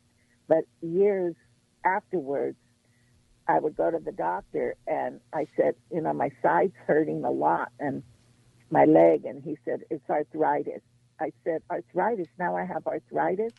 But 0.48 0.64
years 0.80 1.34
afterwards, 1.84 2.56
I 3.48 3.58
would 3.58 3.76
go 3.76 3.90
to 3.90 3.98
the 3.98 4.12
doctor 4.12 4.76
and 4.86 5.20
I 5.32 5.46
said, 5.56 5.74
you 5.90 6.00
know, 6.00 6.12
my 6.12 6.30
side's 6.42 6.74
hurting 6.86 7.24
a 7.24 7.30
lot 7.30 7.70
and 7.80 8.02
my 8.70 8.84
leg, 8.86 9.24
and 9.24 9.42
he 9.42 9.58
said 9.64 9.82
it's 9.90 10.08
arthritis. 10.08 10.80
I 11.20 11.32
said 11.44 11.62
arthritis. 11.70 12.28
Now 12.38 12.56
I 12.56 12.64
have 12.64 12.86
arthritis, 12.86 13.52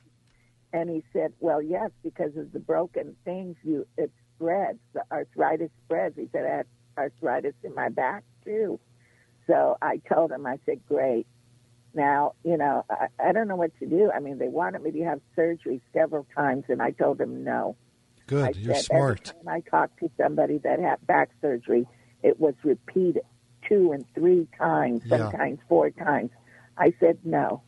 and 0.73 0.89
he 0.89 1.03
said, 1.13 1.33
well, 1.39 1.61
yes, 1.61 1.91
because 2.03 2.35
of 2.35 2.51
the 2.51 2.59
broken 2.59 3.15
things, 3.23 3.55
you 3.63 3.87
it 3.97 4.11
spreads. 4.35 4.79
The 4.93 5.03
arthritis 5.11 5.69
spreads. 5.85 6.15
He 6.17 6.27
said 6.31 6.45
I 6.45 6.57
had 6.57 6.65
arthritis 6.97 7.53
in 7.63 7.73
my 7.75 7.89
back 7.89 8.23
too. 8.43 8.79
So 9.47 9.77
I 9.81 9.97
told 10.11 10.31
him, 10.31 10.45
I 10.45 10.59
said, 10.65 10.79
great. 10.87 11.27
Now, 11.93 12.33
you 12.43 12.57
know, 12.57 12.85
I, 12.89 13.07
I 13.19 13.31
don't 13.33 13.47
know 13.47 13.55
what 13.55 13.77
to 13.79 13.85
do. 13.85 14.09
I 14.13 14.19
mean, 14.19 14.37
they 14.37 14.47
wanted 14.47 14.81
me 14.81 14.91
to 14.91 15.03
have 15.03 15.19
surgery 15.35 15.81
several 15.93 16.25
times, 16.35 16.65
and 16.69 16.81
I 16.81 16.91
told 16.91 17.17
them 17.17 17.43
no. 17.43 17.75
I 18.21 18.23
Good, 18.27 18.55
you're 18.55 18.75
said 18.75 18.85
smart. 18.85 19.29
Every 19.29 19.43
time 19.43 19.53
I 19.53 19.69
talked 19.69 19.99
to 19.99 20.09
somebody 20.17 20.57
that 20.59 20.79
had 20.79 21.05
back 21.05 21.29
surgery, 21.41 21.85
it 22.23 22.39
was 22.39 22.55
repeated 22.63 23.23
two 23.67 23.91
and 23.91 24.05
three 24.15 24.47
times, 24.57 25.03
Yeah. 25.05 25.29
sometimes 25.29 25.59
four 25.67 25.89
times. 25.91 26.31
I 26.77 26.93
said 26.99 27.19
no. 27.23 27.61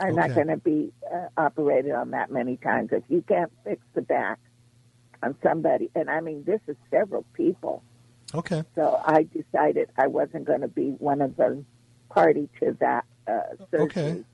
I'm 0.00 0.14
not 0.14 0.34
going 0.34 0.46
to 0.48 0.56
be 0.56 0.92
uh, 1.12 1.26
operated 1.36 1.92
on 1.92 2.12
that 2.12 2.30
many 2.30 2.56
times. 2.56 2.90
If 2.92 3.02
you 3.08 3.22
can't 3.22 3.52
fix 3.64 3.82
the 3.94 4.02
back 4.02 4.38
on 5.22 5.34
somebody, 5.42 5.90
and 5.94 6.08
I 6.10 6.20
mean 6.20 6.44
this 6.44 6.60
is 6.66 6.76
several 6.90 7.24
people, 7.34 7.82
Okay. 8.34 8.62
so 8.74 9.00
I 9.04 9.24
decided 9.24 9.88
I 9.96 10.06
wasn't 10.06 10.44
going 10.44 10.60
to 10.60 10.68
be 10.68 10.90
one 10.98 11.20
of 11.20 11.36
the 11.36 11.64
party 12.10 12.48
to 12.60 12.76
that 12.80 13.04
uh, 13.26 13.40
surgery. 13.70 13.84
Okay. 13.86 14.24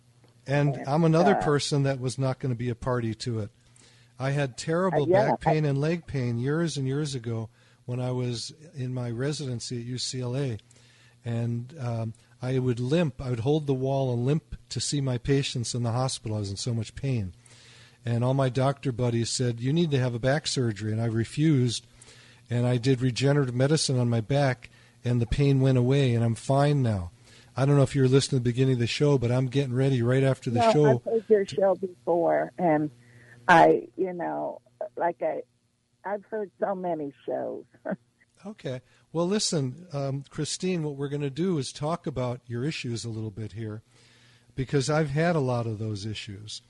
And 0.47 0.77
And, 0.77 0.89
I'm 0.89 1.05
another 1.05 1.37
uh, 1.37 1.43
person 1.43 1.85
that 1.85 2.01
was 2.01 2.19
not 2.19 2.39
going 2.39 2.53
to 2.53 2.59
be 2.59 2.69
a 2.69 2.75
party 2.75 3.15
to 3.15 3.41
it. 3.41 3.51
I 4.19 4.31
had 4.31 4.57
terrible 4.57 5.05
Uh, 5.05 5.07
yeah, 5.07 5.31
back 5.31 5.41
pain 5.41 5.65
and 5.65 5.81
leg 5.81 6.07
pain 6.07 6.39
years 6.39 6.77
and 6.77 6.87
years 6.87 7.15
ago 7.15 7.49
when 7.87 7.99
I 8.01 8.11
was 8.13 8.53
in 8.75 8.93
my 8.95 9.11
residency 9.11 9.81
at 9.81 9.87
UCLA. 9.87 10.61
And 11.25 11.75
um, 11.81 12.15
I 12.43 12.59
would 12.59 12.79
limp, 12.79 13.21
I 13.21 13.31
would 13.31 13.41
hold 13.41 13.67
the 13.67 13.75
wall 13.75 14.13
and 14.13 14.27
limp 14.27 14.57
to 14.69 14.81
see 14.81 15.01
my 15.01 15.17
patients 15.19 15.75
in 15.75 15.83
the 15.83 15.93
hospital. 15.93 16.37
I 16.37 16.41
was 16.41 16.51
in 16.51 16.57
so 16.57 16.75
much 16.75 16.95
pain. 16.95 17.33
And 18.05 18.23
all 18.23 18.35
my 18.35 18.49
doctor 18.49 18.93
buddies 18.93 19.31
said, 19.31 19.61
You 19.61 19.73
need 19.73 19.91
to 19.93 19.99
have 19.99 20.15
a 20.15 20.19
back 20.19 20.47
surgery. 20.47 20.93
And 20.93 21.01
I 21.01 21.07
refused. 21.07 21.87
And 22.51 22.67
I 22.67 22.77
did 22.77 23.01
regenerative 23.01 23.55
medicine 23.55 23.99
on 23.99 24.11
my 24.11 24.21
back, 24.21 24.69
and 25.03 25.21
the 25.21 25.27
pain 25.27 25.61
went 25.61 25.79
away, 25.79 26.15
and 26.15 26.23
I'm 26.23 26.35
fine 26.35 26.83
now. 26.83 27.11
I 27.57 27.65
don't 27.65 27.77
know 27.77 27.83
if 27.83 27.95
you 27.95 28.03
were 28.03 28.09
listening 28.09 28.41
to 28.41 28.45
the 28.45 28.51
beginning 28.51 28.75
of 28.75 28.81
the 28.81 28.87
show, 28.87 29.17
but 29.17 29.33
I'm 29.33 29.47
getting 29.47 29.75
ready 29.75 30.03
right 30.03 30.23
after 30.23 30.51
the 30.51 30.61
no, 30.61 30.73
show. 30.73 30.91
I've 30.91 31.05
heard 31.05 31.25
your 31.29 31.47
show 31.47 31.75
before, 31.75 32.53
and 32.59 32.91
I, 33.49 33.89
you 33.97 34.13
know, 34.13 34.61
like 34.97 35.23
I, 35.23 35.43
I've 36.05 36.25
heard 36.27 36.51
so 36.61 36.75
many 36.75 37.13
shows. 37.27 37.65
Okay. 38.47 38.83
Well, 39.11 39.27
listen, 39.27 39.87
um, 39.95 40.25
Christine, 40.29 40.83
what 40.83 40.97
we're 40.97 41.09
going 41.09 41.23
to 41.23 41.31
do 41.31 41.57
is 41.57 41.73
talk 41.73 42.07
about 42.07 42.41
your 42.47 42.63
issues 42.63 43.05
a 43.05 43.09
little 43.09 43.31
bit 43.31 43.53
here 43.53 43.83
because 44.55 44.91
I've 44.91 45.11
had 45.11 45.35
a 45.35 45.41
lot 45.41 45.67
of 45.67 45.79
those 45.79 46.05
issues. 46.05 46.61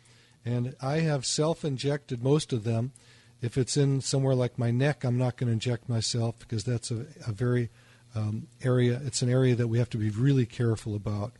And 0.44 0.74
I 0.80 1.00
have 1.00 1.24
self 1.24 1.64
injected 1.64 2.22
most 2.22 2.52
of 2.52 2.64
them. 2.64 2.92
If 3.40 3.58
it's 3.58 3.76
in 3.76 4.00
somewhere 4.00 4.34
like 4.34 4.58
my 4.58 4.70
neck, 4.70 5.04
I'm 5.04 5.18
not 5.18 5.36
going 5.36 5.48
to 5.48 5.52
inject 5.52 5.88
myself 5.88 6.38
because 6.38 6.64
that's 6.64 6.90
a, 6.90 7.06
a 7.26 7.32
very 7.32 7.70
um, 8.14 8.46
area, 8.62 9.00
it's 9.04 9.22
an 9.22 9.30
area 9.30 9.54
that 9.54 9.68
we 9.68 9.78
have 9.78 9.90
to 9.90 9.98
be 9.98 10.10
really 10.10 10.46
careful 10.46 10.94
about. 10.94 11.32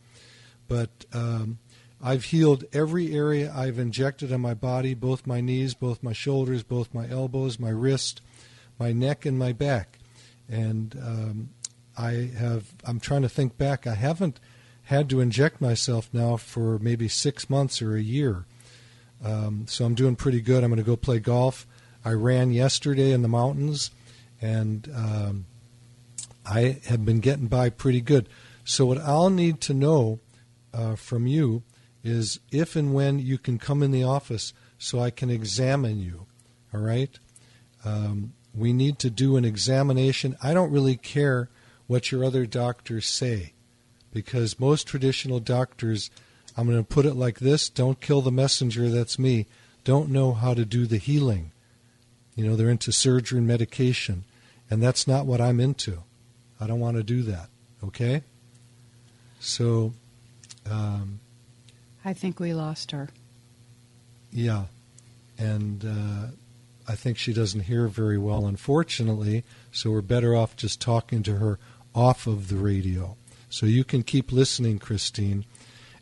But 0.67 1.05
um, 1.13 1.59
I've 2.01 2.25
healed 2.25 2.65
every 2.73 3.15
area 3.15 3.51
I've 3.55 3.79
injected 3.79 4.31
on 4.33 4.41
my 4.41 4.53
body 4.53 4.93
both 4.93 5.25
my 5.25 5.41
knees, 5.41 5.73
both 5.73 6.03
my 6.03 6.13
shoulders, 6.13 6.63
both 6.63 6.93
my 6.93 7.09
elbows, 7.09 7.59
my 7.59 7.69
wrist, 7.69 8.21
my 8.77 8.91
neck, 8.91 9.25
and 9.25 9.39
my 9.39 9.53
back 9.53 9.99
and 10.49 10.95
um, 11.01 11.49
I 11.97 12.31
have. 12.37 12.73
I'm 12.83 12.99
trying 12.99 13.21
to 13.23 13.29
think 13.29 13.57
back. 13.57 13.87
I 13.87 13.95
haven't 13.95 14.39
had 14.83 15.09
to 15.09 15.19
inject 15.21 15.61
myself 15.61 16.09
now 16.13 16.37
for 16.37 16.77
maybe 16.79 17.07
six 17.07 17.49
months 17.49 17.81
or 17.81 17.95
a 17.95 18.01
year, 18.01 18.45
um, 19.23 19.65
so 19.67 19.85
I'm 19.85 19.95
doing 19.95 20.15
pretty 20.15 20.41
good. 20.41 20.63
I'm 20.63 20.69
going 20.69 20.77
to 20.77 20.83
go 20.83 20.95
play 20.95 21.19
golf. 21.19 21.67
I 22.03 22.11
ran 22.11 22.51
yesterday 22.51 23.11
in 23.11 23.21
the 23.21 23.27
mountains, 23.27 23.91
and 24.41 24.89
um, 24.95 25.45
I 26.45 26.79
have 26.85 27.05
been 27.05 27.19
getting 27.19 27.47
by 27.47 27.69
pretty 27.69 28.01
good. 28.01 28.29
So 28.63 28.85
what 28.85 28.99
I'll 28.99 29.29
need 29.29 29.61
to 29.61 29.73
know 29.73 30.19
uh, 30.73 30.95
from 30.95 31.27
you 31.27 31.63
is 32.03 32.39
if 32.51 32.75
and 32.75 32.93
when 32.93 33.19
you 33.19 33.37
can 33.37 33.57
come 33.57 33.81
in 33.81 33.91
the 33.91 34.03
office 34.03 34.53
so 34.77 34.99
I 34.99 35.09
can 35.09 35.29
examine 35.29 35.99
you. 35.99 36.27
All 36.73 36.81
right. 36.81 37.17
Um, 37.83 38.33
we 38.53 38.73
need 38.73 38.99
to 38.99 39.09
do 39.09 39.37
an 39.37 39.45
examination. 39.45 40.37
I 40.41 40.53
don't 40.53 40.71
really 40.71 40.97
care 40.97 41.49
what 41.87 42.11
your 42.11 42.23
other 42.23 42.45
doctors 42.45 43.05
say 43.05 43.53
because 44.11 44.59
most 44.59 44.87
traditional 44.87 45.39
doctors, 45.39 46.09
I'm 46.57 46.67
going 46.67 46.77
to 46.77 46.83
put 46.83 47.05
it 47.05 47.15
like 47.15 47.39
this 47.39 47.69
don't 47.69 47.99
kill 48.01 48.21
the 48.21 48.31
messenger, 48.31 48.89
that's 48.89 49.19
me, 49.19 49.45
don't 49.83 50.09
know 50.09 50.33
how 50.33 50.53
to 50.53 50.65
do 50.65 50.85
the 50.85 50.97
healing. 50.97 51.51
You 52.35 52.45
know, 52.45 52.55
they're 52.55 52.69
into 52.69 52.91
surgery 52.91 53.37
and 53.39 53.47
medication, 53.47 54.25
and 54.69 54.81
that's 54.81 55.07
not 55.07 55.25
what 55.25 55.39
I'm 55.41 55.59
into. 55.59 56.03
I 56.59 56.67
don't 56.67 56.79
want 56.79 56.97
to 56.97 57.03
do 57.03 57.21
that, 57.23 57.49
okay? 57.83 58.23
So, 59.39 59.93
um, 60.69 61.19
I 62.03 62.13
think 62.13 62.39
we 62.39 62.53
lost 62.53 62.91
her. 62.91 63.09
yeah, 64.31 64.65
and 65.37 65.85
uh, 65.85 66.27
I 66.87 66.95
think 66.95 67.17
she 67.17 67.33
doesn't 67.33 67.61
hear 67.61 67.87
very 67.87 68.17
well, 68.17 68.45
unfortunately. 68.45 69.43
So 69.71 69.91
we're 69.91 70.01
better 70.01 70.35
off 70.35 70.55
just 70.55 70.79
talking 70.79 71.23
to 71.23 71.37
her 71.37 71.59
off 71.93 72.27
of 72.27 72.49
the 72.49 72.57
radio. 72.57 73.17
So 73.49 73.65
you 73.65 73.83
can 73.83 74.03
keep 74.03 74.31
listening, 74.31 74.79
Christine. 74.79 75.45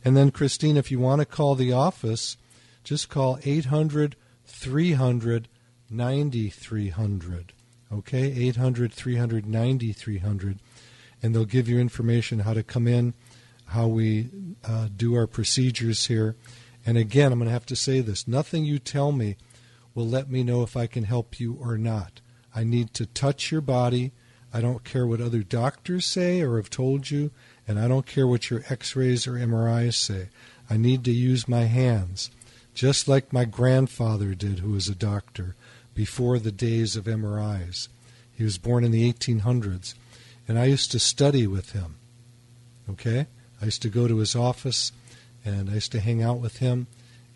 And 0.03 0.17
then, 0.17 0.31
Christine, 0.31 0.77
if 0.77 0.91
you 0.91 0.99
want 0.99 1.21
to 1.21 1.25
call 1.25 1.55
the 1.55 1.71
office, 1.71 2.37
just 2.83 3.09
call 3.09 3.39
800 3.43 4.15
300 4.45 5.47
9300. 5.89 7.53
Okay, 7.91 8.23
800 8.47 8.91
300 8.93 9.45
9300. 9.45 10.59
And 11.21 11.33
they'll 11.33 11.45
give 11.45 11.69
you 11.69 11.79
information 11.79 12.39
how 12.39 12.53
to 12.53 12.63
come 12.63 12.87
in, 12.87 13.13
how 13.67 13.87
we 13.87 14.29
uh, 14.63 14.89
do 14.95 15.15
our 15.15 15.27
procedures 15.27 16.07
here. 16.07 16.35
And 16.85 16.97
again, 16.97 17.31
I'm 17.31 17.39
going 17.39 17.47
to 17.47 17.53
have 17.53 17.65
to 17.67 17.75
say 17.75 18.01
this 18.01 18.27
nothing 18.27 18.65
you 18.65 18.79
tell 18.79 19.11
me 19.11 19.37
will 19.95 20.07
let 20.07 20.29
me 20.29 20.43
know 20.43 20.63
if 20.63 20.75
I 20.75 20.87
can 20.87 21.03
help 21.03 21.39
you 21.39 21.57
or 21.61 21.77
not. 21.77 22.19
I 22.55 22.63
need 22.63 22.93
to 22.95 23.05
touch 23.05 23.51
your 23.51 23.61
body. 23.61 24.11
I 24.53 24.61
don't 24.61 24.83
care 24.83 25.07
what 25.07 25.21
other 25.21 25.43
doctors 25.43 26.05
say 26.05 26.41
or 26.41 26.57
have 26.57 26.69
told 26.69 27.09
you, 27.09 27.31
and 27.67 27.79
I 27.79 27.87
don't 27.87 28.05
care 28.05 28.27
what 28.27 28.49
your 28.49 28.63
x 28.69 28.95
rays 28.95 29.27
or 29.27 29.33
MRIs 29.33 29.95
say. 29.95 30.29
I 30.69 30.77
need 30.77 31.03
to 31.05 31.11
use 31.11 31.47
my 31.47 31.63
hands, 31.63 32.29
just 32.73 33.07
like 33.07 33.33
my 33.33 33.45
grandfather 33.45 34.33
did, 34.33 34.59
who 34.59 34.71
was 34.71 34.87
a 34.87 34.95
doctor 34.95 35.55
before 35.93 36.39
the 36.39 36.51
days 36.51 36.95
of 36.95 37.05
MRIs. 37.05 37.87
He 38.35 38.43
was 38.43 38.57
born 38.57 38.83
in 38.83 38.91
the 38.91 39.11
1800s, 39.11 39.93
and 40.47 40.57
I 40.57 40.65
used 40.65 40.91
to 40.91 40.99
study 40.99 41.47
with 41.47 41.71
him. 41.71 41.95
Okay? 42.89 43.27
I 43.61 43.65
used 43.65 43.81
to 43.83 43.89
go 43.89 44.07
to 44.07 44.17
his 44.17 44.35
office, 44.35 44.91
and 45.45 45.69
I 45.69 45.75
used 45.75 45.91
to 45.93 45.99
hang 45.99 46.21
out 46.21 46.39
with 46.39 46.57
him. 46.57 46.87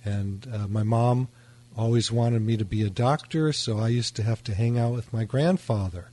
And 0.04 0.48
uh, 0.52 0.68
my 0.68 0.84
mom 0.84 1.28
always 1.78 2.12
wanted 2.12 2.42
me 2.42 2.58
to 2.58 2.66
be 2.66 2.82
a 2.84 2.90
doctor, 2.90 3.54
so 3.54 3.78
I 3.78 3.90
used 3.90 4.16
to 4.16 4.24
have 4.24 4.44
to 4.46 4.56
hang 4.56 4.80
out 4.80 4.94
with 4.94 5.14
my 5.14 5.24
grandfather. 5.24 6.10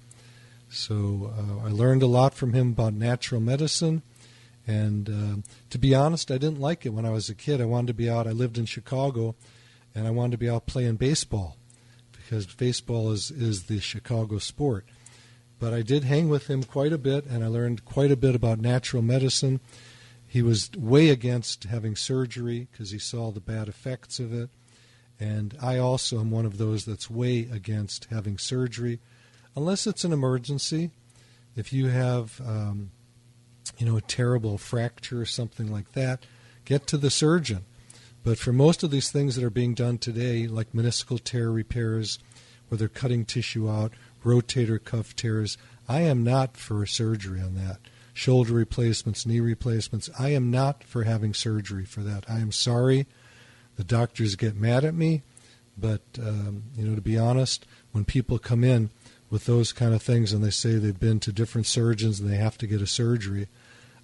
So 0.74 1.32
uh, 1.36 1.68
I 1.68 1.70
learned 1.70 2.02
a 2.02 2.06
lot 2.06 2.34
from 2.34 2.52
him 2.52 2.70
about 2.70 2.94
natural 2.94 3.40
medicine. 3.40 4.02
And 4.66 5.08
uh, 5.08 5.46
to 5.70 5.78
be 5.78 5.94
honest, 5.94 6.30
I 6.30 6.38
didn't 6.38 6.60
like 6.60 6.84
it 6.84 6.90
when 6.90 7.06
I 7.06 7.10
was 7.10 7.28
a 7.28 7.34
kid. 7.34 7.60
I 7.60 7.66
wanted 7.66 7.88
to 7.88 7.94
be 7.94 8.10
out. 8.10 8.26
I 8.26 8.32
lived 8.32 8.58
in 8.58 8.66
Chicago, 8.66 9.36
and 9.94 10.06
I 10.06 10.10
wanted 10.10 10.32
to 10.32 10.38
be 10.38 10.48
out 10.48 10.66
playing 10.66 10.96
baseball 10.96 11.56
because 12.12 12.46
baseball 12.46 13.12
is, 13.12 13.30
is 13.30 13.64
the 13.64 13.80
Chicago 13.80 14.38
sport. 14.38 14.86
But 15.60 15.72
I 15.72 15.82
did 15.82 16.04
hang 16.04 16.28
with 16.28 16.48
him 16.48 16.64
quite 16.64 16.92
a 16.92 16.98
bit, 16.98 17.26
and 17.26 17.44
I 17.44 17.48
learned 17.48 17.84
quite 17.84 18.10
a 18.10 18.16
bit 18.16 18.34
about 18.34 18.58
natural 18.58 19.02
medicine. 19.02 19.60
He 20.26 20.42
was 20.42 20.70
way 20.72 21.10
against 21.10 21.64
having 21.64 21.94
surgery 21.94 22.66
because 22.72 22.90
he 22.90 22.98
saw 22.98 23.30
the 23.30 23.40
bad 23.40 23.68
effects 23.68 24.18
of 24.18 24.32
it. 24.32 24.50
And 25.20 25.56
I 25.62 25.78
also 25.78 26.18
am 26.18 26.30
one 26.30 26.44
of 26.44 26.58
those 26.58 26.84
that's 26.84 27.08
way 27.08 27.48
against 27.52 28.06
having 28.06 28.36
surgery, 28.38 28.98
unless 29.56 29.86
it's 29.86 30.04
an 30.04 30.12
emergency. 30.12 30.90
If 31.56 31.72
you 31.72 31.88
have, 31.88 32.40
um, 32.44 32.90
you 33.78 33.86
know, 33.86 33.96
a 33.96 34.02
terrible 34.02 34.58
fracture 34.58 35.20
or 35.20 35.26
something 35.26 35.70
like 35.70 35.92
that, 35.92 36.26
get 36.64 36.86
to 36.88 36.96
the 36.96 37.10
surgeon. 37.10 37.64
But 38.24 38.38
for 38.38 38.52
most 38.52 38.82
of 38.82 38.90
these 38.90 39.10
things 39.10 39.36
that 39.36 39.44
are 39.44 39.50
being 39.50 39.74
done 39.74 39.98
today, 39.98 40.48
like 40.48 40.72
meniscal 40.72 41.22
tear 41.22 41.50
repairs, 41.50 42.18
where 42.68 42.78
they're 42.78 42.88
cutting 42.88 43.24
tissue 43.24 43.70
out, 43.70 43.92
rotator 44.24 44.82
cuff 44.82 45.14
tears, 45.14 45.58
I 45.88 46.00
am 46.00 46.24
not 46.24 46.56
for 46.56 46.86
surgery 46.86 47.40
on 47.40 47.54
that. 47.56 47.78
Shoulder 48.14 48.54
replacements, 48.54 49.26
knee 49.26 49.40
replacements, 49.40 50.08
I 50.18 50.30
am 50.30 50.50
not 50.50 50.84
for 50.84 51.02
having 51.02 51.34
surgery 51.34 51.84
for 51.84 52.00
that. 52.00 52.24
I 52.28 52.38
am 52.38 52.52
sorry. 52.52 53.06
The 53.76 53.84
doctors 53.84 54.36
get 54.36 54.56
mad 54.56 54.84
at 54.84 54.94
me, 54.94 55.22
but 55.76 56.02
um, 56.18 56.64
you 56.76 56.86
know, 56.86 56.94
to 56.94 57.02
be 57.02 57.18
honest, 57.18 57.66
when 57.92 58.04
people 58.04 58.38
come 58.38 58.64
in 58.64 58.90
with 59.34 59.46
those 59.46 59.72
kind 59.72 59.92
of 59.92 60.00
things 60.00 60.32
and 60.32 60.44
they 60.44 60.50
say 60.50 60.74
they've 60.74 61.00
been 61.00 61.18
to 61.18 61.32
different 61.32 61.66
surgeons 61.66 62.20
and 62.20 62.30
they 62.30 62.36
have 62.36 62.56
to 62.56 62.68
get 62.68 62.80
a 62.80 62.86
surgery, 62.86 63.48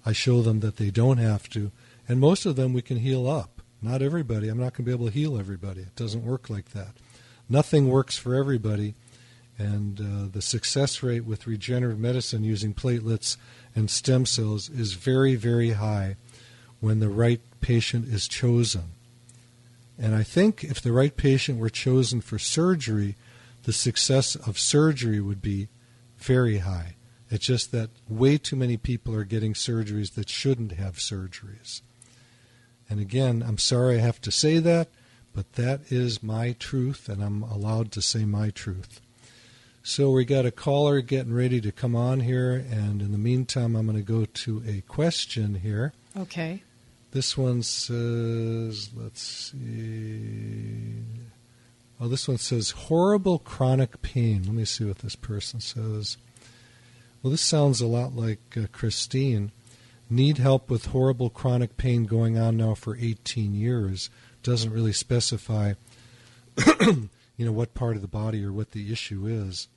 I 0.05 0.11
show 0.11 0.41
them 0.41 0.59
that 0.59 0.75
they 0.75 0.91
don't 0.91 1.19
have 1.19 1.47
to, 1.51 1.71
and 2.05 2.19
most 2.19 2.45
of 2.45 2.57
them 2.57 2.73
we 2.73 2.81
can 2.81 2.97
heal 2.97 3.29
up. 3.29 3.61
Not 3.81 4.01
everybody. 4.01 4.49
I'm 4.49 4.57
not 4.57 4.73
going 4.73 4.83
to 4.83 4.83
be 4.83 4.91
able 4.91 5.05
to 5.05 5.13
heal 5.13 5.39
everybody. 5.39 5.83
It 5.83 5.95
doesn't 5.95 6.25
work 6.25 6.49
like 6.49 6.71
that. 6.71 6.95
Nothing 7.47 7.87
works 7.87 8.17
for 8.17 8.35
everybody. 8.35 8.93
And 9.57 10.01
uh, 10.01 10.29
the 10.29 10.41
success 10.41 11.01
rate 11.01 11.23
with 11.23 11.47
regenerative 11.47 11.97
medicine 11.97 12.43
using 12.43 12.73
platelets 12.73 13.37
and 13.73 13.89
stem 13.89 14.25
cells 14.25 14.69
is 14.69 14.95
very, 14.95 15.35
very 15.35 15.71
high 15.71 16.17
when 16.81 16.99
the 16.99 17.07
right 17.07 17.39
patient 17.61 18.13
is 18.13 18.27
chosen. 18.27 18.91
And 19.97 20.13
I 20.13 20.23
think 20.23 20.65
if 20.65 20.81
the 20.81 20.91
right 20.91 21.15
patient 21.15 21.57
were 21.57 21.69
chosen 21.69 22.19
for 22.19 22.37
surgery, 22.37 23.15
the 23.63 23.73
success 23.73 24.35
of 24.35 24.59
surgery 24.59 25.19
would 25.19 25.41
be 25.41 25.69
very 26.17 26.59
high. 26.59 26.95
It's 27.29 27.45
just 27.45 27.71
that 27.71 27.89
way 28.09 28.37
too 28.37 28.55
many 28.55 28.77
people 28.77 29.15
are 29.15 29.23
getting 29.23 29.53
surgeries 29.53 30.15
that 30.15 30.29
shouldn't 30.29 30.73
have 30.73 30.95
surgeries. 30.95 31.81
And 32.89 32.99
again, 32.99 33.43
I'm 33.45 33.57
sorry 33.57 33.97
I 33.97 34.01
have 34.01 34.19
to 34.21 34.31
say 34.31 34.59
that, 34.59 34.89
but 35.33 35.53
that 35.53 35.91
is 35.91 36.21
my 36.21 36.51
truth, 36.59 37.07
and 37.07 37.23
I'm 37.23 37.43
allowed 37.43 37.91
to 37.93 38.01
say 38.01 38.25
my 38.25 38.49
truth. 38.49 38.99
So 39.81 40.11
we 40.11 40.25
got 40.25 40.45
a 40.45 40.51
caller 40.51 41.01
getting 41.01 41.33
ready 41.33 41.61
to 41.61 41.71
come 41.71 41.95
on 41.95 42.19
here, 42.19 42.53
and 42.53 43.01
in 43.01 43.13
the 43.13 43.17
meantime, 43.17 43.75
I'm 43.75 43.85
going 43.87 43.97
to 43.97 44.03
go 44.03 44.25
to 44.25 44.61
a 44.67 44.81
question 44.81 45.55
here. 45.55 45.93
Okay. 46.17 46.63
This 47.11 47.37
one 47.37 47.63
says, 47.63 48.89
let's 48.93 49.21
see. 49.21 51.03
Oh, 52.03 52.07
this 52.07 52.27
one 52.27 52.39
says 52.39 52.71
horrible 52.71 53.37
chronic 53.37 54.01
pain. 54.01 54.41
Let 54.43 54.55
me 54.55 54.65
see 54.65 54.85
what 54.85 54.99
this 54.99 55.15
person 55.15 55.59
says. 55.59 56.17
Well, 57.21 57.29
this 57.29 57.41
sounds 57.41 57.79
a 57.79 57.85
lot 57.85 58.15
like 58.15 58.57
uh, 58.57 58.61
Christine 58.71 59.51
need 60.09 60.39
help 60.39 60.67
with 60.67 60.87
horrible 60.87 61.29
chronic 61.29 61.77
pain 61.77 62.05
going 62.05 62.39
on 62.39 62.57
now 62.57 62.73
for 62.73 62.97
18 62.97 63.53
years. 63.53 64.09
Doesn't 64.41 64.73
really 64.73 64.93
specify, 64.93 65.73
you 66.87 67.09
know, 67.37 67.51
what 67.51 67.75
part 67.75 67.95
of 67.95 68.01
the 68.01 68.07
body 68.07 68.43
or 68.43 68.51
what 68.51 68.71
the 68.71 68.91
issue 68.91 69.27
is. 69.27 69.67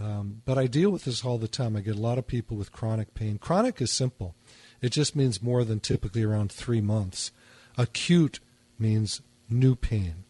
Um, 0.00 0.42
but 0.44 0.58
I 0.58 0.66
deal 0.66 0.90
with 0.90 1.04
this 1.04 1.24
all 1.24 1.38
the 1.38 1.46
time. 1.46 1.76
I 1.76 1.80
get 1.80 1.94
a 1.94 2.00
lot 2.00 2.18
of 2.18 2.26
people 2.26 2.56
with 2.56 2.72
chronic 2.72 3.14
pain. 3.14 3.38
Chronic 3.38 3.80
is 3.80 3.92
simple. 3.92 4.34
It 4.80 4.90
just 4.90 5.14
means 5.14 5.40
more 5.40 5.62
than 5.62 5.78
typically 5.78 6.24
around 6.24 6.50
three 6.50 6.80
months. 6.80 7.30
Acute 7.78 8.40
means 8.80 9.20
new 9.48 9.76
pain, 9.76 10.24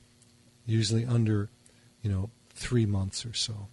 usually 0.66 1.04
under, 1.04 1.48
you 2.02 2.10
know, 2.10 2.30
three 2.54 2.86
months 2.86 3.24
or 3.26 3.34
so. 3.34 3.68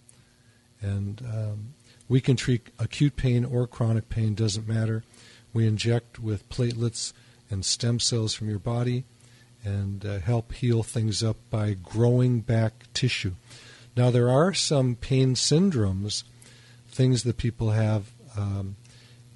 And 0.80 1.22
um, 1.22 1.74
we 2.08 2.20
can 2.20 2.36
treat 2.36 2.68
acute 2.78 3.16
pain 3.16 3.44
or 3.44 3.66
chronic 3.66 4.08
pain, 4.08 4.34
doesn't 4.34 4.66
matter. 4.66 5.04
We 5.52 5.66
inject 5.66 6.18
with 6.18 6.48
platelets 6.48 7.12
and 7.50 7.64
stem 7.64 8.00
cells 8.00 8.34
from 8.34 8.48
your 8.48 8.58
body 8.58 9.04
and 9.64 10.04
uh, 10.06 10.18
help 10.20 10.52
heal 10.52 10.82
things 10.82 11.22
up 11.22 11.36
by 11.50 11.74
growing 11.74 12.40
back 12.40 12.84
tissue. 12.94 13.34
Now, 13.96 14.10
there 14.10 14.30
are 14.30 14.54
some 14.54 14.94
pain 14.94 15.34
syndromes, 15.34 16.22
things 16.88 17.24
that 17.24 17.36
people 17.36 17.70
have 17.70 18.10
um, 18.36 18.76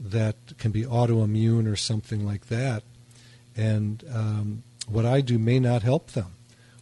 that 0.00 0.36
can 0.58 0.70
be 0.70 0.84
autoimmune 0.84 1.70
or 1.70 1.76
something 1.76 2.24
like 2.24 2.46
that. 2.46 2.82
And 3.56 4.02
um, 4.12 4.62
what 4.88 5.04
I 5.04 5.20
do 5.20 5.38
may 5.38 5.60
not 5.60 5.82
help 5.82 6.12
them. 6.12 6.33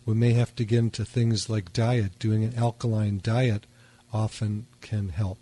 We 0.04 0.14
may 0.14 0.32
have 0.32 0.54
to 0.56 0.64
get 0.64 0.78
into 0.78 1.04
things 1.04 1.48
like 1.48 1.72
diet. 1.72 2.18
Doing 2.18 2.44
an 2.44 2.54
alkaline 2.56 3.20
diet 3.22 3.66
often 4.12 4.66
can 4.80 5.10
help. 5.10 5.38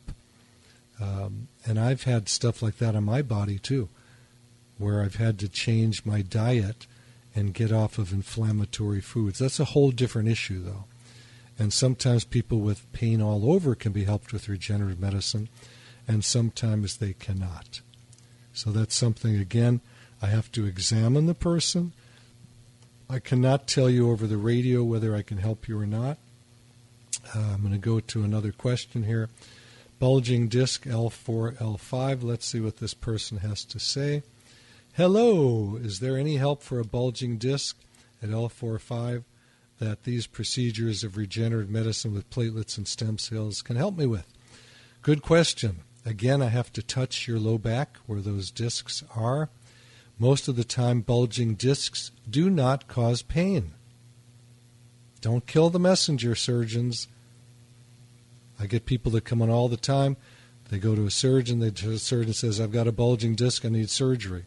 Um, 1.00 1.48
and 1.64 1.78
I've 1.78 2.02
had 2.02 2.28
stuff 2.28 2.62
like 2.62 2.76
that 2.78 2.94
on 2.94 3.04
my 3.04 3.22
body 3.22 3.58
too, 3.58 3.88
where 4.76 5.02
I've 5.02 5.16
had 5.16 5.38
to 5.38 5.48
change 5.48 6.04
my 6.04 6.20
diet 6.20 6.86
and 7.34 7.54
get 7.54 7.72
off 7.72 7.96
of 7.98 8.12
inflammatory 8.12 9.00
foods. 9.00 9.38
That's 9.38 9.60
a 9.60 9.66
whole 9.66 9.92
different 9.92 10.28
issue, 10.28 10.62
though. 10.62 10.84
And 11.58 11.72
sometimes 11.72 12.24
people 12.24 12.60
with 12.60 12.90
pain 12.92 13.20
all 13.20 13.50
over 13.52 13.74
can 13.74 13.92
be 13.92 14.04
helped 14.04 14.32
with 14.32 14.48
regenerative 14.48 15.00
medicine, 15.00 15.48
and 16.08 16.24
sometimes 16.24 16.96
they 16.96 17.12
cannot. 17.12 17.80
So 18.52 18.70
that's 18.70 18.94
something, 18.94 19.36
again, 19.36 19.80
I 20.20 20.26
have 20.26 20.50
to 20.52 20.66
examine 20.66 21.26
the 21.26 21.34
person. 21.34 21.92
I 23.10 23.18
cannot 23.18 23.66
tell 23.66 23.90
you 23.90 24.08
over 24.08 24.28
the 24.28 24.36
radio 24.36 24.84
whether 24.84 25.16
I 25.16 25.22
can 25.22 25.38
help 25.38 25.66
you 25.66 25.76
or 25.76 25.86
not. 25.86 26.16
Uh, 27.34 27.40
I'm 27.54 27.60
going 27.60 27.72
to 27.72 27.78
go 27.78 27.98
to 27.98 28.22
another 28.22 28.52
question 28.52 29.02
here 29.02 29.28
bulging 29.98 30.46
disc 30.46 30.84
L4, 30.86 31.58
L5. 31.58 32.22
Let's 32.22 32.46
see 32.46 32.60
what 32.60 32.76
this 32.76 32.94
person 32.94 33.38
has 33.38 33.64
to 33.64 33.80
say. 33.80 34.22
Hello, 34.94 35.76
is 35.76 35.98
there 35.98 36.16
any 36.16 36.36
help 36.36 36.62
for 36.62 36.78
a 36.78 36.84
bulging 36.84 37.36
disc 37.36 37.76
at 38.22 38.30
L4, 38.30 38.80
5 38.80 39.24
that 39.80 40.04
these 40.04 40.28
procedures 40.28 41.02
of 41.02 41.16
regenerative 41.16 41.68
medicine 41.68 42.14
with 42.14 42.30
platelets 42.30 42.78
and 42.78 42.86
stem 42.86 43.18
cells 43.18 43.60
can 43.60 43.74
help 43.74 43.98
me 43.98 44.06
with? 44.06 44.32
Good 45.02 45.20
question. 45.20 45.80
Again, 46.06 46.40
I 46.40 46.48
have 46.48 46.72
to 46.74 46.82
touch 46.82 47.26
your 47.26 47.40
low 47.40 47.58
back 47.58 47.98
where 48.06 48.20
those 48.20 48.52
discs 48.52 49.02
are. 49.16 49.48
Most 50.20 50.48
of 50.48 50.56
the 50.56 50.64
time, 50.64 51.00
bulging 51.00 51.54
discs 51.54 52.10
do 52.28 52.50
not 52.50 52.86
cause 52.86 53.22
pain. 53.22 53.72
Don't 55.22 55.46
kill 55.46 55.70
the 55.70 55.80
messenger, 55.80 56.34
surgeons. 56.34 57.08
I 58.58 58.66
get 58.66 58.84
people 58.84 59.10
that 59.12 59.24
come 59.24 59.40
on 59.40 59.48
all 59.48 59.70
the 59.70 59.78
time. 59.78 60.18
They 60.68 60.78
go 60.78 60.94
to 60.94 61.06
a 61.06 61.10
surgeon. 61.10 61.60
The 61.60 61.98
surgeon 61.98 62.34
says, 62.34 62.60
"I've 62.60 62.70
got 62.70 62.86
a 62.86 62.92
bulging 62.92 63.34
disc. 63.34 63.64
I 63.64 63.70
need 63.70 63.88
surgery." 63.88 64.44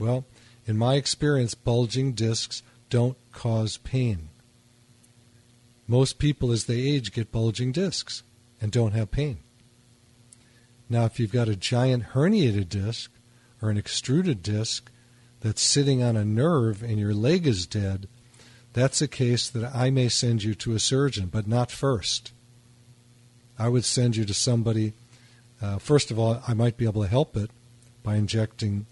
Well, 0.00 0.26
in 0.66 0.76
my 0.76 0.96
experience, 0.96 1.54
bulging 1.54 2.12
discs 2.12 2.64
don't 2.90 3.16
cause 3.30 3.76
pain. 3.78 4.30
Most 5.86 6.18
people, 6.18 6.50
as 6.50 6.64
they 6.64 6.80
age, 6.80 7.12
get 7.12 7.30
bulging 7.30 7.70
discs 7.70 8.24
and 8.60 8.72
don't 8.72 8.94
have 8.94 9.12
pain. 9.12 9.38
Now, 10.88 11.04
if 11.04 11.20
you've 11.20 11.30
got 11.30 11.48
a 11.48 11.54
giant 11.54 12.06
herniated 12.14 12.68
disc 12.68 13.12
or 13.62 13.70
an 13.70 13.78
extruded 13.78 14.42
disc 14.42 14.90
that's 15.40 15.62
sitting 15.62 16.02
on 16.02 16.16
a 16.16 16.24
nerve 16.24 16.82
and 16.82 16.98
your 16.98 17.14
leg 17.14 17.46
is 17.46 17.66
dead, 17.66 18.08
that's 18.72 19.00
a 19.00 19.08
case 19.08 19.48
that 19.48 19.74
I 19.74 19.90
may 19.90 20.08
send 20.08 20.42
you 20.42 20.54
to 20.56 20.74
a 20.74 20.78
surgeon, 20.78 21.26
but 21.26 21.46
not 21.46 21.70
first. 21.70 22.32
I 23.58 23.68
would 23.68 23.84
send 23.84 24.16
you 24.16 24.24
to 24.24 24.34
somebody. 24.34 24.94
Uh, 25.60 25.78
first 25.78 26.10
of 26.10 26.18
all, 26.18 26.42
I 26.48 26.54
might 26.54 26.76
be 26.76 26.86
able 26.86 27.02
to 27.02 27.08
help 27.08 27.36
it 27.36 27.50
by 28.02 28.16
injecting 28.16 28.86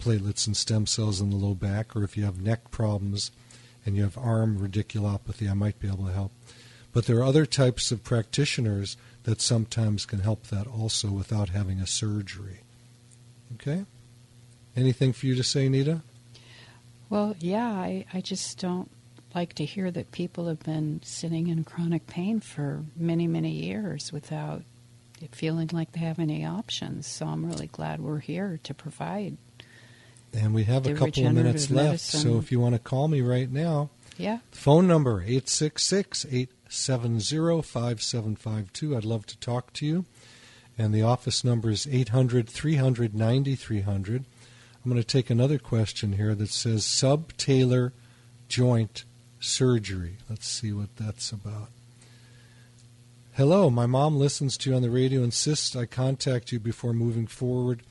platelets 0.00 0.46
and 0.46 0.56
stem 0.56 0.86
cells 0.86 1.20
in 1.20 1.30
the 1.30 1.36
low 1.36 1.54
back, 1.54 1.94
or 1.94 2.02
if 2.02 2.16
you 2.16 2.24
have 2.24 2.40
neck 2.40 2.70
problems 2.70 3.30
and 3.86 3.96
you 3.96 4.02
have 4.02 4.18
arm 4.18 4.58
radiculopathy, 4.58 5.48
I 5.48 5.54
might 5.54 5.78
be 5.78 5.88
able 5.88 6.06
to 6.06 6.12
help. 6.12 6.32
But 6.92 7.06
there 7.06 7.18
are 7.18 7.24
other 7.24 7.46
types 7.46 7.92
of 7.92 8.02
practitioners 8.02 8.96
that 9.24 9.40
sometimes 9.40 10.06
can 10.06 10.20
help 10.20 10.48
that 10.48 10.66
also 10.66 11.08
without 11.08 11.50
having 11.50 11.78
a 11.78 11.86
surgery. 11.86 12.60
Okay? 13.54 13.84
Anything 14.76 15.12
for 15.12 15.26
you 15.26 15.34
to 15.34 15.42
say, 15.42 15.68
Nita? 15.68 16.02
Well, 17.08 17.34
yeah, 17.40 17.68
I, 17.68 18.06
I 18.12 18.20
just 18.20 18.58
don't 18.58 18.90
like 19.34 19.54
to 19.54 19.64
hear 19.64 19.90
that 19.90 20.12
people 20.12 20.46
have 20.46 20.60
been 20.60 21.00
sitting 21.02 21.48
in 21.48 21.64
chronic 21.64 22.06
pain 22.06 22.40
for 22.40 22.84
many, 22.96 23.26
many 23.26 23.50
years 23.50 24.12
without 24.12 24.62
feeling 25.32 25.70
like 25.72 25.92
they 25.92 26.00
have 26.00 26.18
any 26.18 26.44
options. 26.44 27.06
So 27.06 27.26
I'm 27.26 27.44
really 27.44 27.66
glad 27.66 28.00
we're 28.00 28.20
here 28.20 28.58
to 28.62 28.74
provide. 28.74 29.36
And 30.32 30.54
we 30.54 30.64
have 30.64 30.86
a 30.86 30.94
couple 30.94 31.26
of 31.26 31.34
minutes 31.34 31.70
left, 31.70 31.86
medicine. 31.88 32.20
so 32.20 32.38
if 32.38 32.52
you 32.52 32.60
want 32.60 32.74
to 32.74 32.78
call 32.78 33.08
me 33.08 33.20
right 33.20 33.50
now, 33.50 33.90
yeah. 34.16 34.38
Phone 34.52 34.86
number 34.86 35.22
866 35.22 36.26
870 36.26 37.62
5752. 37.62 38.96
I'd 38.96 39.04
love 39.04 39.26
to 39.26 39.38
talk 39.38 39.72
to 39.74 39.86
you. 39.86 40.04
And 40.76 40.94
the 40.94 41.02
office 41.02 41.42
number 41.42 41.70
is 41.70 41.88
800 41.90 42.48
300 42.48 43.14
9300. 43.14 44.24
I'm 44.82 44.90
going 44.90 45.02
to 45.02 45.06
take 45.06 45.28
another 45.28 45.58
question 45.58 46.14
here 46.14 46.34
that 46.34 46.48
says 46.48 46.84
subtalar 46.84 47.92
joint 48.48 49.04
surgery. 49.38 50.16
Let's 50.28 50.46
see 50.46 50.72
what 50.72 50.96
that's 50.96 51.32
about. 51.32 51.68
Hello, 53.34 53.68
my 53.68 53.84
mom 53.84 54.16
listens 54.16 54.56
to 54.58 54.70
you 54.70 54.76
on 54.76 54.80
the 54.80 54.90
radio, 54.90 55.22
insists 55.22 55.76
I 55.76 55.84
contact 55.84 56.50
you 56.50 56.58
before 56.58 56.94
moving 56.94 57.26
forward 57.26 57.82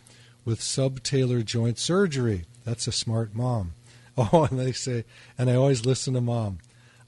with 0.45 0.61
subtalar 0.61 1.45
joint 1.45 1.77
surgery. 1.77 2.45
That's 2.65 2.87
a 2.87 2.91
smart 2.91 3.35
mom. 3.35 3.73
Oh, 4.17 4.43
and 4.51 4.59
they 4.59 4.73
say, 4.73 5.05
and 5.37 5.49
I 5.49 5.55
always 5.55 5.85
listen 5.85 6.13
to 6.13 6.19
mom. 6.19 6.57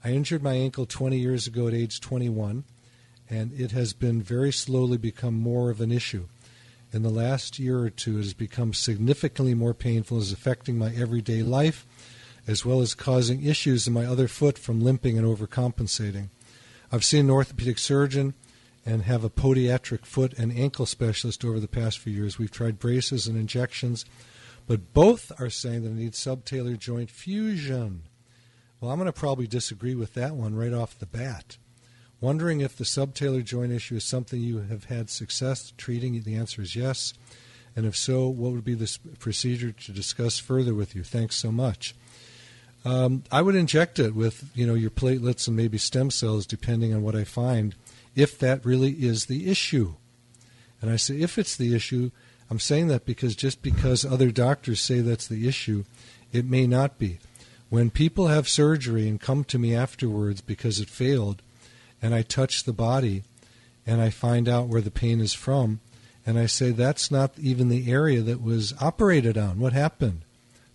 I 0.02 0.12
injured 0.12 0.42
my 0.42 0.54
ankle 0.54 0.86
20 0.86 1.18
years 1.18 1.46
ago 1.46 1.68
at 1.68 1.74
age 1.74 2.00
21, 2.00 2.64
and 3.28 3.52
it 3.52 3.72
has 3.72 3.92
been 3.92 4.22
very 4.22 4.50
slowly 4.50 4.96
become 4.96 5.34
more 5.34 5.68
of 5.68 5.82
an 5.82 5.92
issue. 5.92 6.28
In 6.92 7.02
the 7.02 7.10
last 7.10 7.58
year 7.58 7.80
or 7.80 7.90
two, 7.90 8.18
it 8.18 8.22
has 8.22 8.34
become 8.34 8.74
significantly 8.74 9.54
more 9.54 9.74
painful, 9.74 10.18
is 10.18 10.32
affecting 10.32 10.76
my 10.76 10.92
everyday 10.94 11.42
life, 11.42 11.86
as 12.46 12.64
well 12.64 12.80
as 12.80 12.94
causing 12.94 13.44
issues 13.44 13.86
in 13.86 13.92
my 13.92 14.04
other 14.04 14.28
foot 14.28 14.58
from 14.58 14.80
limping 14.80 15.16
and 15.16 15.26
overcompensating. 15.26 16.28
I've 16.90 17.04
seen 17.04 17.26
an 17.26 17.30
orthopedic 17.30 17.78
surgeon 17.78 18.34
and 18.84 19.02
have 19.02 19.24
a 19.24 19.30
podiatric 19.30 20.04
foot 20.04 20.34
and 20.34 20.52
ankle 20.52 20.86
specialist 20.86 21.44
over 21.44 21.58
the 21.58 21.68
past 21.68 21.98
few 21.98 22.12
years. 22.12 22.38
We've 22.38 22.50
tried 22.50 22.78
braces 22.78 23.26
and 23.26 23.38
injections 23.38 24.04
but 24.66 24.92
both 24.92 25.32
are 25.40 25.50
saying 25.50 25.82
that 25.82 25.90
I 25.90 25.94
need 25.94 26.12
subtalar 26.12 26.78
joint 26.78 27.10
fusion. 27.10 28.02
Well, 28.80 28.90
I'm 28.90 28.98
going 28.98 29.06
to 29.06 29.12
probably 29.12 29.46
disagree 29.46 29.94
with 29.94 30.14
that 30.14 30.34
one 30.34 30.54
right 30.54 30.72
off 30.72 30.98
the 30.98 31.06
bat. 31.06 31.56
Wondering 32.22 32.60
if 32.60 32.76
the 32.76 32.84
subtalar 32.84 33.44
joint 33.44 33.72
issue 33.72 33.96
is 33.96 34.04
something 34.04 34.40
you 34.40 34.58
have 34.58 34.84
had 34.84 35.10
success 35.10 35.72
treating? 35.76 36.22
The 36.22 36.36
answer 36.36 36.62
is 36.62 36.76
yes. 36.76 37.14
And 37.74 37.84
if 37.84 37.96
so, 37.96 38.28
what 38.28 38.52
would 38.52 38.64
be 38.64 38.74
the 38.74 38.96
procedure 39.18 39.72
to 39.72 39.92
discuss 39.92 40.38
further 40.38 40.72
with 40.72 40.94
you? 40.94 41.02
Thanks 41.02 41.34
so 41.34 41.50
much. 41.50 41.96
Um, 42.84 43.24
I 43.32 43.42
would 43.42 43.56
inject 43.56 43.98
it 43.98 44.14
with 44.14 44.48
you 44.54 44.68
know 44.68 44.74
your 44.74 44.90
platelets 44.90 45.48
and 45.48 45.56
maybe 45.56 45.78
stem 45.78 46.12
cells, 46.12 46.46
depending 46.46 46.94
on 46.94 47.02
what 47.02 47.16
I 47.16 47.24
find, 47.24 47.74
if 48.14 48.38
that 48.38 48.64
really 48.64 48.92
is 48.92 49.26
the 49.26 49.50
issue. 49.50 49.94
And 50.80 50.92
I 50.92 50.96
say 50.96 51.16
if 51.16 51.38
it's 51.38 51.56
the 51.56 51.74
issue, 51.74 52.12
I'm 52.48 52.60
saying 52.60 52.86
that 52.86 53.04
because 53.04 53.34
just 53.34 53.62
because 53.62 54.04
other 54.04 54.30
doctors 54.30 54.80
say 54.80 55.00
that's 55.00 55.26
the 55.26 55.48
issue, 55.48 55.82
it 56.32 56.44
may 56.44 56.68
not 56.68 56.98
be. 56.98 57.18
When 57.68 57.90
people 57.90 58.28
have 58.28 58.48
surgery 58.48 59.08
and 59.08 59.20
come 59.20 59.42
to 59.44 59.58
me 59.58 59.74
afterwards 59.74 60.40
because 60.40 60.78
it 60.78 60.88
failed, 60.88 61.42
and 62.02 62.14
I 62.14 62.22
touch 62.22 62.64
the 62.64 62.72
body 62.72 63.22
and 63.86 64.00
I 64.00 64.10
find 64.10 64.48
out 64.48 64.68
where 64.68 64.80
the 64.80 64.90
pain 64.90 65.20
is 65.20 65.32
from, 65.32 65.80
and 66.26 66.38
I 66.38 66.46
say, 66.46 66.70
that's 66.70 67.10
not 67.10 67.38
even 67.38 67.68
the 67.68 67.90
area 67.90 68.20
that 68.22 68.42
was 68.42 68.74
operated 68.80 69.36
on. 69.36 69.58
What 69.58 69.72
happened? 69.72 70.22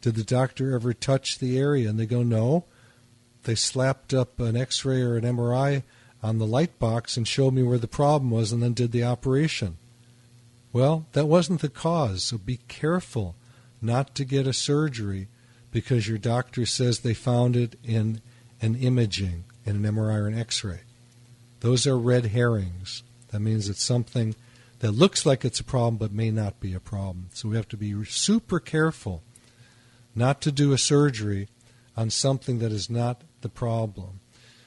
Did 0.01 0.15
the 0.15 0.23
doctor 0.23 0.73
ever 0.73 0.93
touch 0.93 1.39
the 1.39 1.57
area? 1.57 1.89
And 1.89 1.99
they 1.99 2.05
go, 2.05 2.23
no. 2.23 2.65
They 3.43 3.55
slapped 3.55 4.13
up 4.13 4.39
an 4.39 4.57
x 4.57 4.83
ray 4.83 5.01
or 5.01 5.15
an 5.15 5.23
MRI 5.23 5.83
on 6.21 6.37
the 6.37 6.45
light 6.45 6.79
box 6.79 7.15
and 7.15 7.27
showed 7.27 7.53
me 7.53 7.63
where 7.63 7.77
the 7.77 7.87
problem 7.87 8.29
was 8.29 8.51
and 8.51 8.61
then 8.61 8.73
did 8.73 8.91
the 8.91 9.05
operation. 9.05 9.77
Well, 10.73 11.05
that 11.13 11.27
wasn't 11.27 11.61
the 11.61 11.69
cause, 11.69 12.23
so 12.23 12.37
be 12.37 12.57
careful 12.67 13.35
not 13.81 14.15
to 14.15 14.25
get 14.25 14.47
a 14.47 14.53
surgery 14.53 15.29
because 15.71 16.09
your 16.09 16.17
doctor 16.17 16.65
says 16.65 16.99
they 16.99 17.13
found 17.13 17.55
it 17.55 17.77
in 17.83 18.21
an 18.61 18.75
imaging, 18.75 19.45
in 19.65 19.85
an 19.85 19.93
MRI 19.93 20.15
or 20.15 20.27
an 20.27 20.37
X 20.37 20.63
ray. 20.63 20.81
Those 21.59 21.87
are 21.87 21.97
red 21.97 22.27
herrings. 22.27 23.03
That 23.29 23.39
means 23.39 23.69
it's 23.69 23.83
something 23.83 24.35
that 24.79 24.91
looks 24.91 25.25
like 25.25 25.43
it's 25.43 25.59
a 25.59 25.63
problem 25.63 25.97
but 25.97 26.11
may 26.11 26.31
not 26.31 26.59
be 26.59 26.73
a 26.73 26.79
problem. 26.79 27.29
So 27.33 27.49
we 27.49 27.55
have 27.55 27.67
to 27.69 27.77
be 27.77 28.03
super 28.05 28.59
careful 28.59 29.23
not 30.15 30.41
to 30.41 30.51
do 30.51 30.73
a 30.73 30.77
surgery 30.77 31.47
on 31.95 32.09
something 32.09 32.59
that 32.59 32.71
is 32.71 32.89
not 32.89 33.21
the 33.41 33.49
problem. 33.49 34.19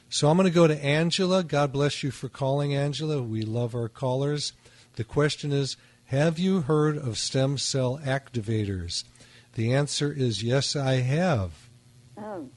So 0.09 0.27
I'm 0.27 0.37
going 0.37 0.47
to 0.47 0.53
go 0.53 0.67
to 0.67 0.83
Angela. 0.83 1.43
God 1.43 1.71
bless 1.71 2.03
you 2.03 2.11
for 2.11 2.27
calling, 2.27 2.75
Angela. 2.75 3.21
We 3.21 3.43
love 3.43 3.73
our 3.73 3.87
callers. 3.87 4.53
The 4.95 5.05
question 5.05 5.53
is 5.53 5.77
have 6.05 6.37
you 6.37 6.61
heard 6.61 6.97
of 6.97 7.17
stem 7.17 7.57
cell 7.57 7.97
activators? 8.03 9.05
The 9.53 9.73
answer 9.73 10.11
is 10.11 10.43
yes, 10.43 10.75
I 10.75 10.95
have. 10.95 11.69
Oh, 12.17 12.49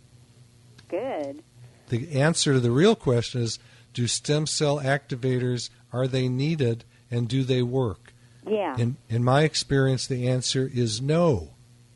good. 0.88 1.44
The 1.88 2.20
answer 2.20 2.54
to 2.54 2.60
the 2.60 2.72
real 2.72 2.96
question 2.96 3.42
is 3.42 3.60
do 3.94 4.06
stem 4.06 4.46
cell 4.46 4.80
activators 4.80 5.70
are 5.92 6.06
they 6.06 6.28
needed 6.28 6.84
and 7.10 7.28
do 7.28 7.44
they 7.44 7.62
work? 7.62 8.12
Yeah. 8.46 8.76
In 8.76 8.96
in 9.08 9.24
my 9.24 9.42
experience 9.42 10.06
the 10.06 10.28
answer 10.28 10.70
is 10.72 11.00
no. 11.00 11.54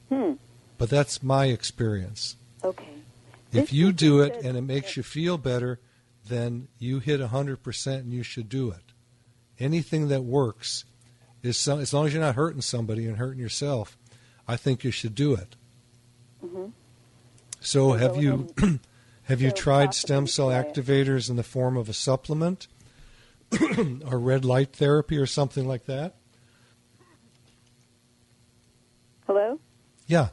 Hmm. 0.09 0.35
But 0.79 0.89
that's 0.89 1.23
my 1.23 1.47
experience. 1.47 2.37
Okay. 2.65 2.87
If 3.53 3.65
This 3.65 3.73
you 3.73 3.93
do 3.93 4.21
it 4.21 4.37
and 4.43 4.57
it 4.57 4.63
makes 4.63 4.97
you 4.97 5.03
feel 5.03 5.39
better, 5.39 5.81
then 6.27 6.69
you 6.79 7.01
hit 7.01 7.21
100% 7.21 7.87
and 7.99 8.13
you 8.13 8.23
should 8.23 8.49
do 8.49 8.71
it. 8.71 8.93
Anything 9.59 10.09
that 10.09 10.23
works 10.23 10.85
is 11.43 11.57
some, 11.57 11.81
as 11.81 11.93
long 11.93 12.07
as 12.07 12.13
you're 12.13 12.23
not 12.23 12.35
hurting 12.35 12.61
somebody 12.61 13.07
and 13.07 13.17
hurting 13.17 13.41
yourself, 13.41 13.97
I 14.47 14.57
think 14.57 14.85
you 14.85 14.91
should 14.91 15.15
do 15.15 15.35
it. 15.35 15.57
Mm-hmm. 16.45 16.67
So, 17.61 17.93
have 17.93 18.17
you 18.17 18.49
have 19.29 19.43
you 19.43 19.51
so 19.51 19.57
tried 19.57 19.95
stem 19.95 20.27
cell 20.27 20.49
activators 20.49 21.29
in 21.29 21.37
the 21.37 21.43
form 21.43 21.77
of 21.77 21.89
a 21.89 21.93
supplement 21.93 22.67
or 24.07 24.19
red 24.19 24.45
light 24.45 24.73
therapy 24.73 25.19
or 25.19 25.27
something 25.27 25.69
like 25.69 25.85
that? 25.87 26.15
Hello. 29.27 29.61
Yeah. 30.07 30.29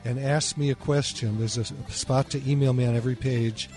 and 0.03 0.19
ask 0.19 0.57
me 0.57 0.71
a 0.71 0.75
question. 0.75 1.39
There's 1.39 1.57
a 1.57 1.65
spot 1.89 2.29
to 2.31 2.49
email 2.49 2.73
me 2.73 2.85
on 2.85 2.95
every 2.95 3.15
page, 3.15 3.69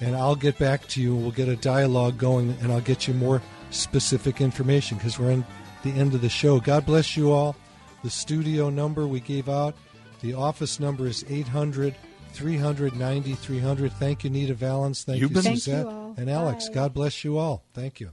and 0.00 0.16
I'll 0.16 0.36
get 0.36 0.58
back 0.58 0.88
to 0.88 1.00
you. 1.00 1.14
We'll 1.14 1.30
get 1.30 1.48
a 1.48 1.56
dialogue 1.56 2.18
going, 2.18 2.56
and 2.60 2.72
I'll 2.72 2.80
get 2.80 3.06
you 3.06 3.14
more 3.14 3.40
specific 3.70 4.40
information 4.40 4.98
because 4.98 5.16
we're 5.18 5.30
in 5.30 5.44
the 5.82 5.90
end 5.90 6.14
of 6.14 6.20
the 6.20 6.28
show. 6.28 6.60
God 6.60 6.86
bless 6.86 7.16
you 7.16 7.32
all. 7.32 7.56
The 8.04 8.10
studio 8.10 8.68
number 8.68 9.06
we 9.06 9.18
gave 9.20 9.48
out, 9.48 9.74
the 10.20 10.34
office 10.34 10.78
number 10.78 11.06
is 11.06 11.24
800 11.28 11.94
390 12.34 13.34
300 13.34 13.92
Thank 13.94 14.24
you, 14.24 14.30
Nita 14.30 14.52
Valens. 14.54 15.04
Thank 15.04 15.20
You've 15.22 15.30
you, 15.30 15.34
been- 15.36 15.42
Thank 15.56 15.66
you 15.66 15.88
all. 15.88 16.14
and 16.18 16.28
Alex. 16.28 16.68
Bye. 16.68 16.74
God 16.74 16.92
bless 16.94 17.24
you 17.24 17.38
all. 17.38 17.64
Thank 17.72 18.00
you. 18.00 18.10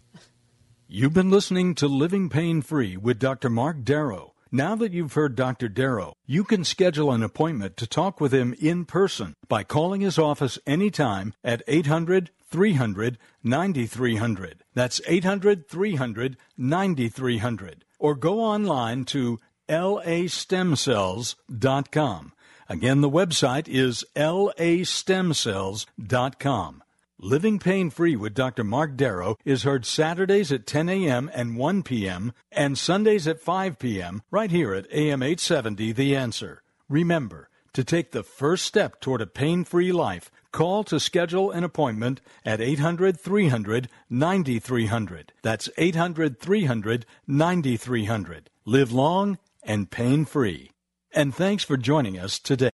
You've 0.88 1.14
been 1.14 1.30
listening 1.30 1.76
to 1.76 1.88
Living 1.88 2.30
Pain 2.30 2.62
Free 2.62 2.96
with 2.96 3.20
Dr. 3.20 3.50
Mark 3.50 3.84
Darrow. 3.84 4.34
Now 4.50 4.76
that 4.76 4.94
you've 4.94 5.14
heard 5.14 5.36
Dr. 5.36 5.68
Darrow, 5.70 6.14
you 6.26 6.44
can 6.46 6.64
schedule 6.64 7.12
an 7.12 7.24
appointment 7.24 7.76
to 7.78 7.88
talk 7.88 8.22
with 8.22 8.34
him 8.34 8.54
in 8.62 8.86
person 8.86 9.36
by 9.50 9.64
calling 9.64 10.00
his 10.02 10.18
office 10.18 10.58
anytime 10.66 11.34
at 11.44 11.64
800 11.68 12.32
300 12.50 13.18
9300. 13.44 14.64
That's 14.74 15.02
800 15.06 15.68
300 15.70 16.38
9300. 16.58 17.84
Or 18.00 18.16
go 18.16 18.40
online 18.42 19.06
to 19.06 19.40
lastemcells.com. 19.68 22.34
Again, 22.70 23.02
the 23.02 23.10
website 23.10 23.68
is 23.68 24.06
lastemcells.com. 24.16 26.84
Living 27.24 27.60
Pain 27.60 27.92
Free 27.92 28.16
with 28.16 28.34
Dr. 28.34 28.64
Mark 28.64 28.98
Darrow 28.98 29.38
is 29.46 29.62
heard 29.62 29.86
Saturdays 29.86 30.52
at 30.52 30.66
10 30.66 30.90
a.m. 30.90 31.30
and 31.36 31.56
1 31.56 31.84
p.m. 31.84 32.34
and 32.52 32.78
Sundays 32.78 33.28
at 33.28 33.40
5 33.40 33.78
p.m. 33.78 34.24
right 34.32 34.50
here 34.50 34.74
at 34.74 34.92
AM 34.92 35.22
870 35.22 35.92
The 35.92 36.16
Answer. 36.16 36.64
Remember, 36.90 37.48
to 37.74 37.84
take 37.84 38.12
the 38.12 38.24
first 38.24 38.66
step 38.66 39.00
toward 39.00 39.22
a 39.22 39.28
pain 39.28 39.64
free 39.64 39.92
life, 39.92 40.32
call 40.52 40.84
to 40.86 41.00
schedule 41.00 41.52
an 41.52 41.64
appointment 41.64 42.22
at 42.44 42.60
800 42.60 43.20
300 43.20 43.88
9300. 44.10 45.32
That's 45.44 45.70
800 45.78 46.40
300 46.40 47.06
9300. 47.28 48.50
Live 48.66 48.92
long 48.92 49.38
and 49.64 49.90
pain 49.92 50.26
free. 50.26 50.72
And 51.14 51.36
thanks 51.36 51.64
for 51.64 51.78
joining 51.78 52.18
us 52.18 52.40
today. 52.40 52.70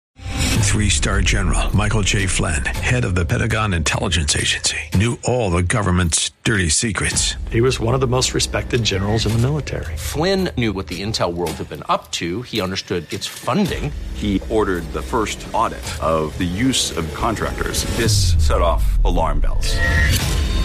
Three 0.67 0.89
star 0.89 1.21
general 1.21 1.75
Michael 1.75 2.01
J. 2.01 2.27
Flynn, 2.27 2.63
head 2.65 3.03
of 3.03 3.15
the 3.15 3.25
Pentagon 3.25 3.73
Intelligence 3.73 4.35
Agency, 4.35 4.77
knew 4.93 5.17
all 5.23 5.49
the 5.49 5.63
government's 5.63 6.31
dirty 6.43 6.69
secrets. 6.69 7.33
He 7.51 7.61
was 7.61 7.79
one 7.79 7.95
of 7.95 8.01
the 8.01 8.07
most 8.07 8.33
respected 8.33 8.83
generals 8.83 9.25
in 9.25 9.31
the 9.31 9.39
military. 9.39 9.97
Flynn 9.97 10.49
knew 10.57 10.73
what 10.73 10.87
the 10.87 11.01
intel 11.01 11.33
world 11.33 11.53
had 11.53 11.69
been 11.69 11.83
up 11.89 12.11
to. 12.11 12.43
He 12.43 12.61
understood 12.61 13.11
its 13.11 13.25
funding. 13.25 13.91
He 14.13 14.39
ordered 14.49 14.83
the 14.93 15.01
first 15.01 15.45
audit 15.51 15.79
of 16.03 16.37
the 16.37 16.43
use 16.43 16.95
of 16.95 17.11
contractors. 17.15 17.85
This 17.97 18.35
set 18.45 18.61
off 18.61 19.03
alarm 19.03 19.39
bells. 19.39 19.75